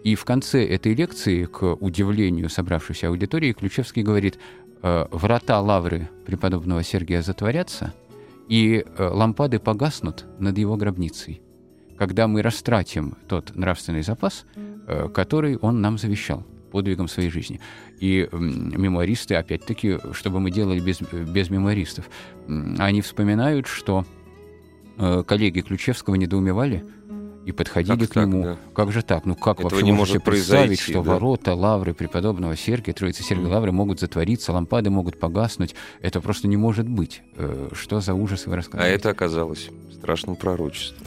И 0.05 0.15
в 0.15 0.25
конце 0.25 0.65
этой 0.65 0.95
лекции, 0.95 1.45
к 1.45 1.75
удивлению 1.75 2.49
собравшейся 2.49 3.09
аудитории, 3.09 3.53
Ключевский 3.53 4.03
говорит, 4.03 4.39
«Э, 4.83 5.07
врата 5.11 5.61
лавры 5.61 6.09
преподобного 6.25 6.83
Сергия 6.83 7.21
затворятся, 7.21 7.93
и 8.49 8.87
э, 8.87 9.07
лампады 9.07 9.59
погаснут 9.59 10.25
над 10.39 10.57
его 10.57 10.77
гробницей, 10.77 11.43
когда 11.99 12.27
мы 12.27 12.41
растратим 12.41 13.19
тот 13.29 13.55
нравственный 13.55 14.03
запас, 14.03 14.47
который 15.13 15.57
он 15.57 15.81
нам 15.81 15.99
завещал 15.99 16.47
подвигом 16.77 17.09
своей 17.09 17.31
жизни. 17.31 17.61
И 17.99 18.29
мемуаристы, 18.33 19.35
опять-таки, 19.35 19.99
чтобы 20.13 20.41
мы 20.41 20.51
делали 20.51 20.81
без, 20.81 21.01
без 21.01 21.49
мемуаристов, 21.49 22.09
они 22.79 23.01
вспоминают, 23.01 23.67
что 23.67 24.05
э, 24.99 25.23
коллеги 25.27 25.61
Ключевского 25.61 26.17
недоумевали, 26.17 26.85
и 27.47 27.53
подходили 27.53 28.01
как 28.01 28.11
к 28.11 28.15
так, 28.15 28.27
нему. 28.27 28.43
Да. 28.43 28.57
Как 28.75 28.93
же 28.93 29.03
так? 29.03 29.25
Ну 29.25 29.37
как 29.37 29.61
Этого 29.61 29.71
вообще 29.71 30.15
не 30.15 30.19
представить, 30.19 30.81
что 30.81 31.01
да? 31.03 31.13
ворота 31.13 31.55
лавры 31.55 31.95
преподобного 31.95 32.57
Сергия, 32.57 32.93
Троицы 32.93 33.23
Сергия 33.23 33.47
mm. 33.47 33.53
Лавры 33.53 33.71
могут 33.71 34.01
затвориться, 34.01 34.53
лампады 34.53 34.91
могут 34.91 35.21
погаснуть? 35.21 35.77
Это 36.03 36.21
просто 36.21 36.49
не 36.49 36.57
может 36.57 36.89
быть. 36.89 37.23
Э, 37.37 37.69
что 37.73 38.01
за 38.01 38.15
ужас 38.15 38.47
вы 38.47 38.57
рассказываете? 38.57 38.93
А 38.93 38.97
это 38.97 39.11
оказалось 39.11 39.71
страшным 39.93 40.35
пророчеством. 40.35 41.07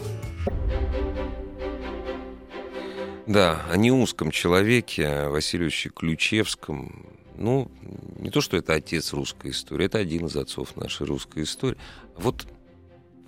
Да, 3.30 3.62
о 3.70 3.78
неузком 3.78 4.32
человеке, 4.32 5.28
Васильевиче 5.28 5.90
Ключевском. 5.90 7.06
Ну, 7.36 7.70
не 8.18 8.32
то, 8.32 8.42
что 8.42 8.58
это 8.58 8.74
отец 8.74 9.14
русской 9.14 9.52
истории, 9.52 9.86
это 9.86 10.00
один 10.00 10.26
из 10.26 10.36
отцов 10.36 10.76
нашей 10.76 11.06
русской 11.06 11.44
истории. 11.44 11.78
Вот 12.18 12.48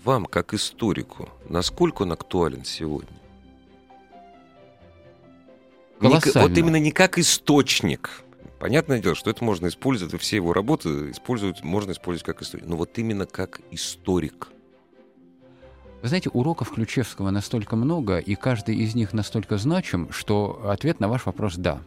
вам, 0.04 0.26
как 0.26 0.56
историку, 0.56 1.30
насколько 1.48 2.02
он 2.02 2.14
актуален 2.14 2.66
сегодня? 2.66 3.16
Не, 6.00 6.10
вот 6.10 6.58
именно 6.58 6.78
не 6.78 6.92
как 6.92 7.20
источник. 7.20 8.24
Понятное 8.58 9.00
дело, 9.00 9.14
что 9.14 9.30
это 9.30 9.44
можно 9.44 9.68
использовать, 9.68 10.20
все 10.20 10.38
его 10.38 10.52
работы 10.52 11.12
использовать, 11.12 11.64
можно 11.64 11.92
использовать 11.92 12.26
как 12.26 12.42
историк. 12.42 12.66
Но 12.66 12.76
вот 12.76 12.98
именно 12.98 13.28
как 13.28 13.62
историк– 13.70 14.48
вы 16.02 16.08
знаете, 16.08 16.30
уроков 16.30 16.72
Ключевского 16.72 17.30
настолько 17.30 17.76
много, 17.76 18.18
и 18.18 18.36
каждый 18.36 18.76
из 18.76 18.96
них 18.96 19.14
настолько 19.14 19.58
значим, 19.58 20.12
что 20.12 20.62
ответ 20.70 21.00
на 21.00 21.08
ваш 21.08 21.26
вопрос– 21.26 21.56
да. 21.58 21.82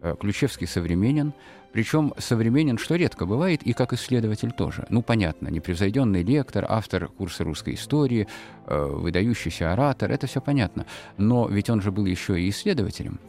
Э, 0.00 0.14
Ключевский 0.18 0.66
современен, 0.66 1.34
причем 1.72 2.12
современен, 2.18 2.78
что 2.78 2.96
редко 2.96 3.26
бывает, 3.26 3.62
и 3.62 3.72
как 3.72 3.92
исследователь 3.92 4.52
тоже. 4.52 4.86
Ну, 4.88 5.02
понятно, 5.02 5.48
непревзойденный 5.48 6.22
лектор, 6.22 6.66
автор 6.68 7.08
курса 7.08 7.44
русской 7.44 7.74
истории, 7.74 8.26
э, 8.66 8.84
выдающийся 8.84 9.72
оратор, 9.72 10.10
это 10.10 10.26
все 10.26 10.40
понятно. 10.40 10.86
Но 11.18 11.46
ведь 11.46 11.70
он 11.70 11.82
же 11.82 11.92
был 11.92 12.06
еще 12.06 12.40
и 12.40 12.48
исследователем. 12.48 13.20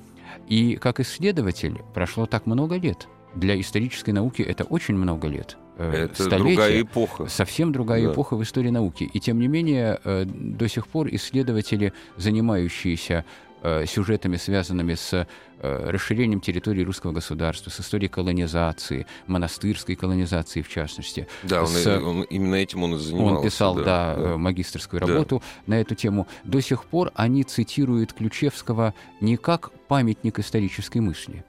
И 0.48 0.78
как 0.78 1.00
исследователь 1.00 1.82
прошло 1.94 2.26
так 2.26 2.46
много 2.46 2.76
лет. 2.76 3.08
Для 3.36 3.60
исторической 3.60 4.12
науки 4.12 4.42
это 4.42 4.64
очень 4.64 4.96
много 4.96 5.28
лет. 5.28 5.58
Э, 5.78 6.06
Это 6.06 6.24
столетия. 6.24 6.38
другая 6.38 6.82
эпоха. 6.82 7.28
Совсем 7.28 7.72
другая 7.72 8.06
да. 8.06 8.14
эпоха 8.14 8.36
в 8.36 8.44
истории 8.44 8.70
науки. 8.70 9.10
И 9.12 9.20
тем 9.20 9.40
не 9.40 9.48
менее, 9.48 10.00
э, 10.04 10.26
до 10.26 10.68
сих 10.68 10.88
пор 10.88 11.08
исследователи, 11.12 11.94
занимающиеся 12.18 13.26
э, 13.64 13.86
сюжетами, 13.86 14.38
связанными 14.38 14.96
с 14.96 15.28
расширением 15.62 16.42
территории 16.42 16.84
русского 16.84 17.14
государства, 17.14 17.70
с 17.70 17.80
историей 17.80 18.10
колонизации, 18.10 19.08
монастырской 19.28 19.96
колонизации 19.96 20.62
в 20.62 20.68
частности. 20.68 21.26
Да, 21.44 21.66
с... 21.66 21.88
он, 21.88 22.06
он, 22.06 22.22
именно 22.24 22.56
этим 22.56 22.84
он 22.84 22.96
и 22.96 22.98
занимался. 22.98 23.36
Он 23.38 23.44
писал, 23.44 23.76
да, 23.76 23.84
да, 23.84 24.16
да. 24.16 24.38
магистрскую 24.38 25.00
работу 25.00 25.42
да. 25.66 25.76
на 25.76 25.80
эту 25.80 25.96
тему. 25.96 26.28
До 26.44 26.60
сих 26.60 26.84
пор 26.84 27.14
они 27.16 27.46
цитируют 27.46 28.12
Ключевского 28.12 28.94
не 29.22 29.38
как 29.38 29.72
памятник 29.88 30.38
исторической 30.38 30.98
мысли, 30.98 31.46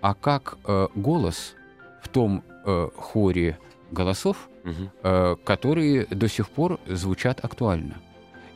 а 0.00 0.14
как 0.14 0.56
э, 0.64 0.88
голос 0.94 1.54
в 2.00 2.08
том 2.08 2.42
э, 2.64 2.88
хоре 2.96 3.58
голосов, 3.90 4.48
угу. 4.64 4.90
э, 5.02 5.36
которые 5.44 6.06
до 6.06 6.28
сих 6.28 6.48
пор 6.48 6.80
звучат 6.86 7.44
актуально. 7.44 7.96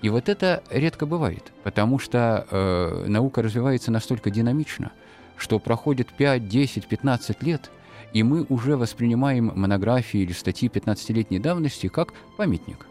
И 0.02 0.08
вот 0.08 0.28
это 0.28 0.62
редко 0.70 1.06
бывает, 1.06 1.52
потому 1.62 1.98
что 1.98 2.46
э, 2.50 3.04
наука 3.06 3.40
развивается 3.42 3.90
настолько 3.90 4.30
динамично, 4.30 4.92
что 5.36 5.58
проходит 5.58 6.12
5, 6.12 6.48
10, 6.48 6.86
15 6.86 7.42
лет, 7.42 7.70
и 8.12 8.22
мы 8.22 8.44
уже 8.48 8.76
воспринимаем 8.76 9.52
монографии 9.54 10.20
или 10.20 10.32
статьи 10.32 10.68
15-летней 10.68 11.38
давности 11.38 11.88
как 11.88 12.12
памятник. 12.36 12.86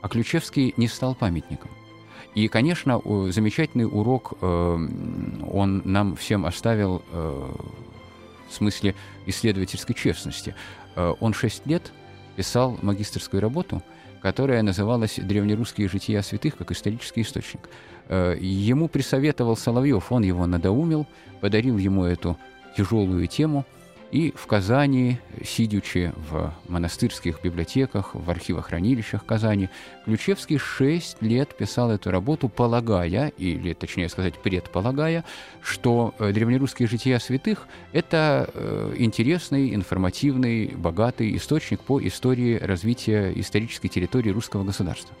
А 0.00 0.08
Ключевский 0.08 0.74
не 0.76 0.86
стал 0.86 1.14
памятником. 1.14 1.70
И, 2.34 2.48
конечно, 2.48 3.00
замечательный 3.30 3.86
урок 3.86 4.34
э, 4.40 4.46
он 5.52 5.82
нам 5.84 6.16
всем 6.16 6.46
оставил 6.46 7.02
э, 7.12 7.52
в 8.48 8.52
смысле 8.54 8.94
исследовательской 9.26 9.94
честности. 9.94 10.54
Э, 10.96 11.14
он 11.20 11.34
шесть 11.34 11.66
лет 11.66 11.92
писал 12.36 12.78
магистрскую 12.82 13.40
работу, 13.40 13.82
которая 14.20 14.62
называлась 14.62 15.18
«Древнерусские 15.22 15.88
жития 15.88 16.22
святых» 16.22 16.56
как 16.56 16.72
исторический 16.72 17.22
источник. 17.22 17.68
Э, 18.08 18.36
ему 18.38 18.88
присоветовал 18.88 19.56
Соловьев, 19.56 20.10
он 20.10 20.22
его 20.22 20.46
надоумил, 20.46 21.06
подарил 21.40 21.78
ему 21.78 22.04
эту 22.04 22.38
тяжелую 22.76 23.26
тему, 23.26 23.64
И 24.14 24.32
в 24.36 24.46
Казани, 24.46 25.18
сидячи 25.44 26.12
в 26.30 26.54
монастырских 26.68 27.42
библиотеках, 27.42 28.14
в 28.14 28.30
архивохранилищах 28.30 29.26
Казани, 29.26 29.70
Ключевский 30.04 30.56
шесть 30.56 31.20
лет 31.20 31.56
писал 31.56 31.90
эту 31.90 32.12
работу, 32.12 32.48
полагая, 32.48 33.32
или 33.38 33.72
точнее 33.72 34.08
сказать, 34.08 34.34
предполагая, 34.38 35.24
что 35.60 36.14
э, 36.20 36.30
древнерусские 36.30 36.86
жития 36.86 37.18
святых– 37.18 37.66
это 37.92 38.48
э, 38.54 38.94
интересный, 38.98 39.74
информативный, 39.74 40.68
богатый 40.68 41.36
источник 41.36 41.80
по 41.80 42.00
истории 42.00 42.56
развития 42.56 43.32
исторической 43.34 43.88
территории 43.88 44.30
русского 44.30 44.62
государства. 44.62 45.12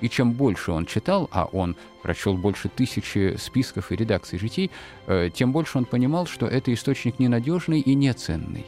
И 0.00 0.08
чем 0.08 0.32
больше 0.32 0.72
он 0.72 0.86
читал, 0.86 1.28
а 1.32 1.44
он 1.44 1.76
прочел 2.02 2.36
больше 2.36 2.68
тысячи 2.68 3.36
списков 3.36 3.90
и 3.92 3.96
редакций 3.96 4.38
житий, 4.38 4.70
э, 5.06 5.30
тем 5.32 5.52
больше 5.52 5.78
он 5.78 5.84
понимал, 5.84 6.26
что 6.26 6.46
это 6.46 6.72
источник 6.72 7.18
ненадежный 7.18 7.80
и 7.80 7.94
неценный. 7.94 8.66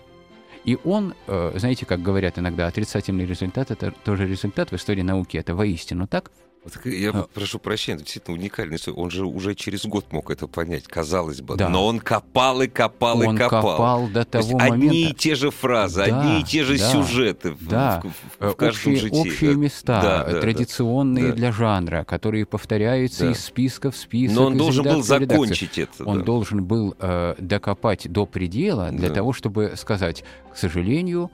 И 0.64 0.78
он, 0.84 1.14
э, 1.26 1.52
знаете, 1.56 1.86
как 1.86 2.02
говорят 2.02 2.38
иногда, 2.38 2.66
отрицательный 2.66 3.26
результат– 3.26 3.70
это 3.72 3.92
тоже 4.04 4.26
результат 4.26 4.72
в 4.72 4.76
истории 4.76 5.02
науки, 5.02 5.36
это 5.36 5.54
воистину 5.54 6.06
так– 6.06 6.30
я 6.84 7.10
а... 7.10 7.26
прошу 7.32 7.58
прощения, 7.58 7.96
это 7.96 8.04
действительно 8.04 8.36
уникальный. 8.36 8.78
Он 8.94 9.10
же 9.10 9.24
уже 9.24 9.54
через 9.54 9.86
год 9.86 10.12
мог 10.12 10.30
это 10.30 10.46
понять, 10.46 10.84
казалось 10.84 11.40
бы. 11.40 11.56
Да. 11.56 11.68
Но 11.68 11.86
он 11.86 12.00
копал 12.00 12.60
и 12.60 12.68
копал 12.68 13.20
он 13.20 13.36
и 13.36 13.38
копал. 13.38 13.62
копал 13.62 14.08
до 14.08 14.24
того 14.24 14.50
То 14.50 14.56
момента. 14.58 14.86
Одни 14.86 15.10
и 15.10 15.14
те 15.14 15.34
же 15.34 15.50
фразы, 15.50 16.06
да, 16.06 16.20
одни 16.20 16.40
и 16.40 16.44
те 16.44 16.64
же 16.64 16.78
да, 16.78 16.90
сюжеты 16.90 17.56
да. 17.60 18.02
в, 18.38 18.44
в, 18.44 18.52
в 18.52 18.56
каждом 18.56 18.92
общие, 18.92 18.96
житии. 18.96 19.20
Общие 19.20 19.54
места, 19.54 20.02
да, 20.02 20.40
традиционные 20.40 21.28
да. 21.28 21.32
для 21.32 21.52
жанра, 21.52 22.04
которые 22.04 22.44
повторяются 22.44 23.24
да. 23.24 23.32
из 23.32 23.44
списка 23.44 23.90
в 23.90 23.96
список. 23.96 24.36
Но 24.36 24.46
он 24.46 24.56
должен 24.58 24.84
был 24.84 25.02
закончить 25.02 25.78
это. 25.78 26.04
Он 26.04 26.18
да. 26.18 26.24
должен 26.24 26.64
был 26.64 26.94
э, 26.98 27.34
докопать 27.38 28.10
до 28.10 28.26
предела 28.26 28.90
для 28.90 29.08
да. 29.08 29.16
того, 29.16 29.32
чтобы 29.32 29.72
сказать, 29.76 30.24
к 30.52 30.56
сожалению, 30.56 31.30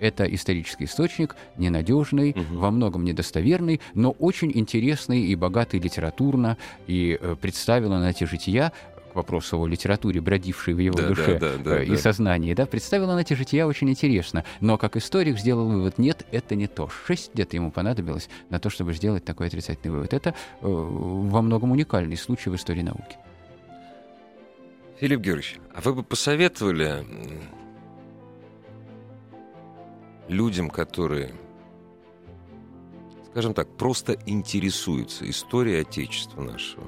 это 0.00 0.24
исторический 0.24 0.84
источник, 0.84 1.36
ненадежный, 1.56 2.30
угу. 2.30 2.58
во 2.58 2.70
многом 2.70 3.04
недостоверный, 3.04 3.80
но 3.94 4.10
очень 4.12 4.50
интересный 4.52 5.20
и 5.22 5.34
богатый 5.36 5.78
литературно, 5.78 6.56
и 6.86 7.18
э, 7.20 7.36
представил 7.40 7.92
он 7.92 8.02
эти 8.04 8.24
жития 8.24 8.72
к 9.12 9.16
вопросу 9.16 9.60
о 9.60 9.66
литературе, 9.66 10.20
бродившей 10.20 10.74
в 10.74 10.78
его 10.78 10.96
да, 10.96 11.08
душе 11.08 11.38
да, 11.38 11.52
да, 11.58 11.76
да, 11.76 11.82
и 11.82 11.90
да. 11.90 11.96
сознании, 11.96 12.54
да, 12.54 12.66
представил 12.66 13.10
он 13.10 13.18
эти 13.18 13.34
жития 13.34 13.66
очень 13.66 13.90
интересно. 13.90 14.44
Но 14.60 14.78
как 14.78 14.96
историк 14.96 15.38
сделал 15.38 15.68
вывод, 15.68 15.98
нет, 15.98 16.24
это 16.30 16.54
не 16.54 16.66
то. 16.66 16.88
Шесть 17.06 17.36
лет 17.36 17.52
ему 17.52 17.70
понадобилось 17.70 18.28
на 18.48 18.58
то, 18.60 18.70
чтобы 18.70 18.94
сделать 18.94 19.24
такой 19.24 19.48
отрицательный 19.48 19.92
вывод. 19.92 20.14
Это 20.14 20.30
э, 20.30 20.32
во 20.62 21.42
многом 21.42 21.72
уникальный 21.72 22.16
случай 22.16 22.50
в 22.50 22.54
истории 22.54 22.82
науки. 22.82 23.16
Филипп 25.00 25.20
Георгиевич, 25.20 25.58
а 25.74 25.80
вы 25.80 25.94
бы 25.94 26.02
посоветовали 26.02 27.04
людям, 30.30 30.70
которые, 30.70 31.34
скажем 33.30 33.52
так, 33.52 33.76
просто 33.76 34.16
интересуются 34.26 35.28
историей 35.28 35.80
Отечества 35.80 36.42
нашего, 36.42 36.84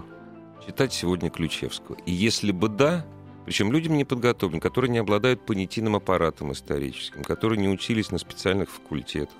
читать 0.64 0.92
сегодня 0.92 1.28
Ключевского? 1.28 1.96
И 2.06 2.12
если 2.12 2.52
бы 2.52 2.68
да, 2.68 3.04
причем 3.44 3.72
людям 3.72 3.96
неподготовленным, 3.96 4.60
которые 4.60 4.90
не 4.90 4.98
обладают 4.98 5.44
понятийным 5.44 5.96
аппаратом 5.96 6.52
историческим, 6.52 7.24
которые 7.24 7.58
не 7.58 7.68
учились 7.68 8.12
на 8.12 8.18
специальных 8.18 8.70
факультетах, 8.70 9.34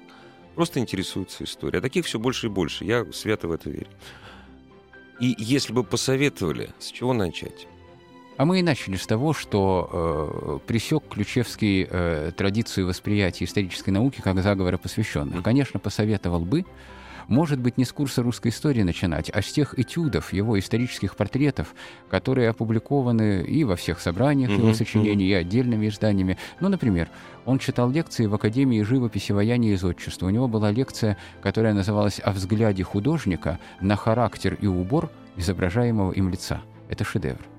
просто 0.57 0.81
интересуются 0.81 1.45
историей. 1.45 1.79
А 1.79 1.83
таких 1.83 2.05
все 2.05 2.19
больше 2.19 2.49
и 2.49 2.51
больше. 2.51 2.85
Я 2.85 3.11
свято 3.13 3.47
в 3.47 3.53
это 3.53 3.71
верю. 3.71 3.89
И 5.21 5.37
если 5.39 5.73
бы 5.73 5.85
посоветовали, 5.85 6.71
с 6.81 6.87
чего 6.87 7.13
начать? 7.13 7.69
А 8.37 8.45
мы 8.45 8.61
и 8.61 8.63
начали 8.63 8.97
с 8.97 9.07
того, 9.07 9.33
что 9.35 9.89
э, 9.93 10.67
пресек 10.67 11.05
Ключевский 11.09 11.87
э, 11.89 12.33
традицию 12.37 12.87
восприятия 12.87 13.45
исторической 13.45 13.91
науки 13.91 14.21
как 14.23 14.43
заговора 14.43 14.79
посвященных. 14.79 15.43
Конечно, 15.43 15.79
посоветовал 15.79 16.41
бы, 16.41 16.65
может 17.29 17.61
быть, 17.61 17.79
не 17.79 17.85
с 17.85 17.93
курса 17.93 18.23
русской 18.23 18.49
истории 18.49 18.83
начинать, 18.83 19.31
а 19.31 19.43
с 19.43 19.53
тех 19.53 19.79
этюдов, 19.79 20.33
его 20.33 20.59
исторических 20.59 21.17
портретов, 21.17 21.75
которые 22.11 22.49
опубликованы 22.49 23.43
и 23.43 23.65
во 23.65 23.77
всех 23.77 24.01
собраниях 24.01 24.51
mm-hmm. 24.51 24.59
его 24.59 24.75
сочинений, 24.75 25.29
и 25.29 25.35
отдельными 25.35 25.89
изданиями. 25.89 26.39
Ну, 26.61 26.69
например, 26.69 27.09
он 27.45 27.59
читал 27.59 27.91
лекции 27.91 28.27
в 28.27 28.35
Академии 28.35 28.83
живописи, 28.83 29.33
вояния 29.33 29.75
и 29.75 29.77
зодчества. 29.77 30.27
У 30.27 30.31
него 30.31 30.49
была 30.49 30.71
лекция, 30.71 31.17
которая 31.43 31.75
называлась 31.75 32.21
«О 32.23 32.33
взгляде 32.33 32.83
художника 32.83 33.59
на 33.81 33.97
характер 33.97 34.57
и 34.61 34.67
убор 34.67 35.11
изображаемого 35.37 36.13
им 36.13 36.31
лица». 36.31 36.63
Это 36.89 37.05
шедевр 37.05 37.52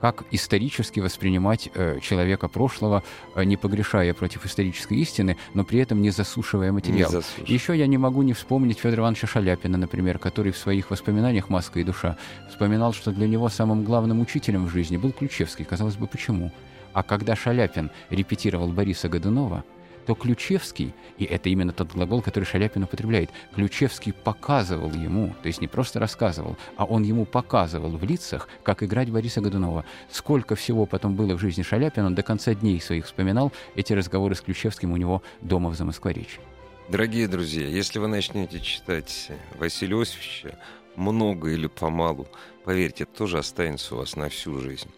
как 0.00 0.24
исторически 0.30 1.00
воспринимать 1.00 1.68
э, 1.74 1.98
человека 2.00 2.48
прошлого, 2.48 3.02
э, 3.34 3.44
не 3.44 3.56
погрешая 3.56 4.14
против 4.14 4.46
исторической 4.46 4.98
истины, 4.98 5.36
но 5.54 5.64
при 5.64 5.80
этом 5.80 6.00
не 6.02 6.10
засушивая 6.10 6.72
материал. 6.72 7.12
Не 7.12 7.54
Еще 7.54 7.76
я 7.76 7.86
не 7.86 7.98
могу 7.98 8.22
не 8.22 8.32
вспомнить 8.32 8.78
Федора 8.78 9.02
Ивановича 9.02 9.26
Шаляпина, 9.26 9.78
например, 9.78 10.18
который 10.18 10.52
в 10.52 10.58
своих 10.58 10.90
воспоминаниях 10.90 11.48
«Маска 11.48 11.80
и 11.80 11.84
душа» 11.84 12.16
вспоминал, 12.48 12.92
что 12.92 13.12
для 13.12 13.28
него 13.28 13.48
самым 13.48 13.84
главным 13.84 14.20
учителем 14.20 14.66
в 14.66 14.70
жизни 14.70 14.96
был 14.96 15.12
Ключевский. 15.12 15.64
Казалось 15.64 15.96
бы, 15.96 16.06
почему? 16.06 16.50
А 16.92 17.02
когда 17.02 17.36
Шаляпин 17.36 17.90
репетировал 18.08 18.68
Бориса 18.68 19.08
Годунова, 19.08 19.64
то 20.10 20.16
Ключевский, 20.16 20.92
и 21.18 21.24
это 21.24 21.50
именно 21.50 21.72
тот 21.72 21.92
глагол, 21.92 22.20
который 22.20 22.42
Шаляпин 22.42 22.82
употребляет, 22.82 23.30
Ключевский 23.54 24.12
показывал 24.12 24.90
ему, 24.90 25.36
то 25.40 25.46
есть 25.46 25.60
не 25.60 25.68
просто 25.68 26.00
рассказывал, 26.00 26.56
а 26.76 26.84
он 26.84 27.04
ему 27.04 27.24
показывал 27.24 27.96
в 27.96 28.02
лицах, 28.02 28.48
как 28.64 28.82
играть 28.82 29.08
Бориса 29.08 29.40
Годунова. 29.40 29.84
Сколько 30.10 30.56
всего 30.56 30.84
потом 30.84 31.14
было 31.14 31.36
в 31.36 31.40
жизни 31.40 31.62
Шаляпина, 31.62 32.06
он 32.06 32.16
до 32.16 32.24
конца 32.24 32.54
дней 32.54 32.80
своих 32.80 33.06
вспоминал 33.06 33.52
эти 33.76 33.92
разговоры 33.92 34.34
с 34.34 34.40
Ключевским 34.40 34.90
у 34.90 34.96
него 34.96 35.22
дома 35.42 35.70
в 35.70 35.76
Замоскворечье. 35.76 36.40
Дорогие 36.88 37.28
друзья, 37.28 37.68
если 37.68 38.00
вы 38.00 38.08
начнете 38.08 38.58
читать 38.58 39.30
Василия 39.60 39.94
Иосифовича 39.94 40.58
много 40.96 41.50
или 41.50 41.68
помалу, 41.68 42.26
поверьте, 42.64 43.04
тоже 43.04 43.38
останется 43.38 43.94
у 43.94 43.98
вас 43.98 44.16
на 44.16 44.28
всю 44.28 44.58
жизнь. 44.58 44.90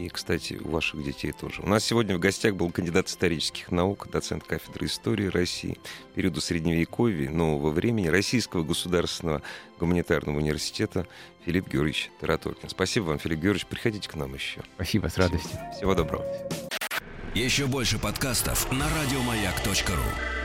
И, 0.00 0.08
кстати, 0.08 0.58
у 0.64 0.70
ваших 0.70 1.04
детей 1.04 1.32
тоже. 1.32 1.60
У 1.60 1.68
нас 1.68 1.84
сегодня 1.84 2.16
в 2.16 2.18
гостях 2.18 2.54
был 2.54 2.70
кандидат 2.70 3.08
исторических 3.08 3.70
наук, 3.70 4.08
доцент 4.10 4.44
кафедры 4.44 4.86
истории 4.86 5.26
России, 5.26 5.76
периода 6.14 6.40
Средневековья, 6.40 7.28
нового 7.28 7.70
времени, 7.70 8.08
Российского 8.08 8.64
государственного 8.64 9.42
гуманитарного 9.78 10.38
университета 10.38 11.06
Филипп 11.44 11.68
Георгиевич 11.68 12.10
Тараторкин. 12.18 12.70
Спасибо 12.70 13.04
вам, 13.04 13.18
Филипп 13.18 13.40
Георгиевич. 13.40 13.66
Приходите 13.66 14.08
к 14.08 14.14
нам 14.14 14.32
еще. 14.32 14.62
Спасибо, 14.76 15.08
с 15.08 15.18
радостью. 15.18 15.58
Всего 15.76 15.94
доброго. 15.94 16.24
Еще 17.34 17.66
больше 17.66 17.98
подкастов 17.98 18.72
на 18.72 18.86
радиомаяк.ру 18.88 20.39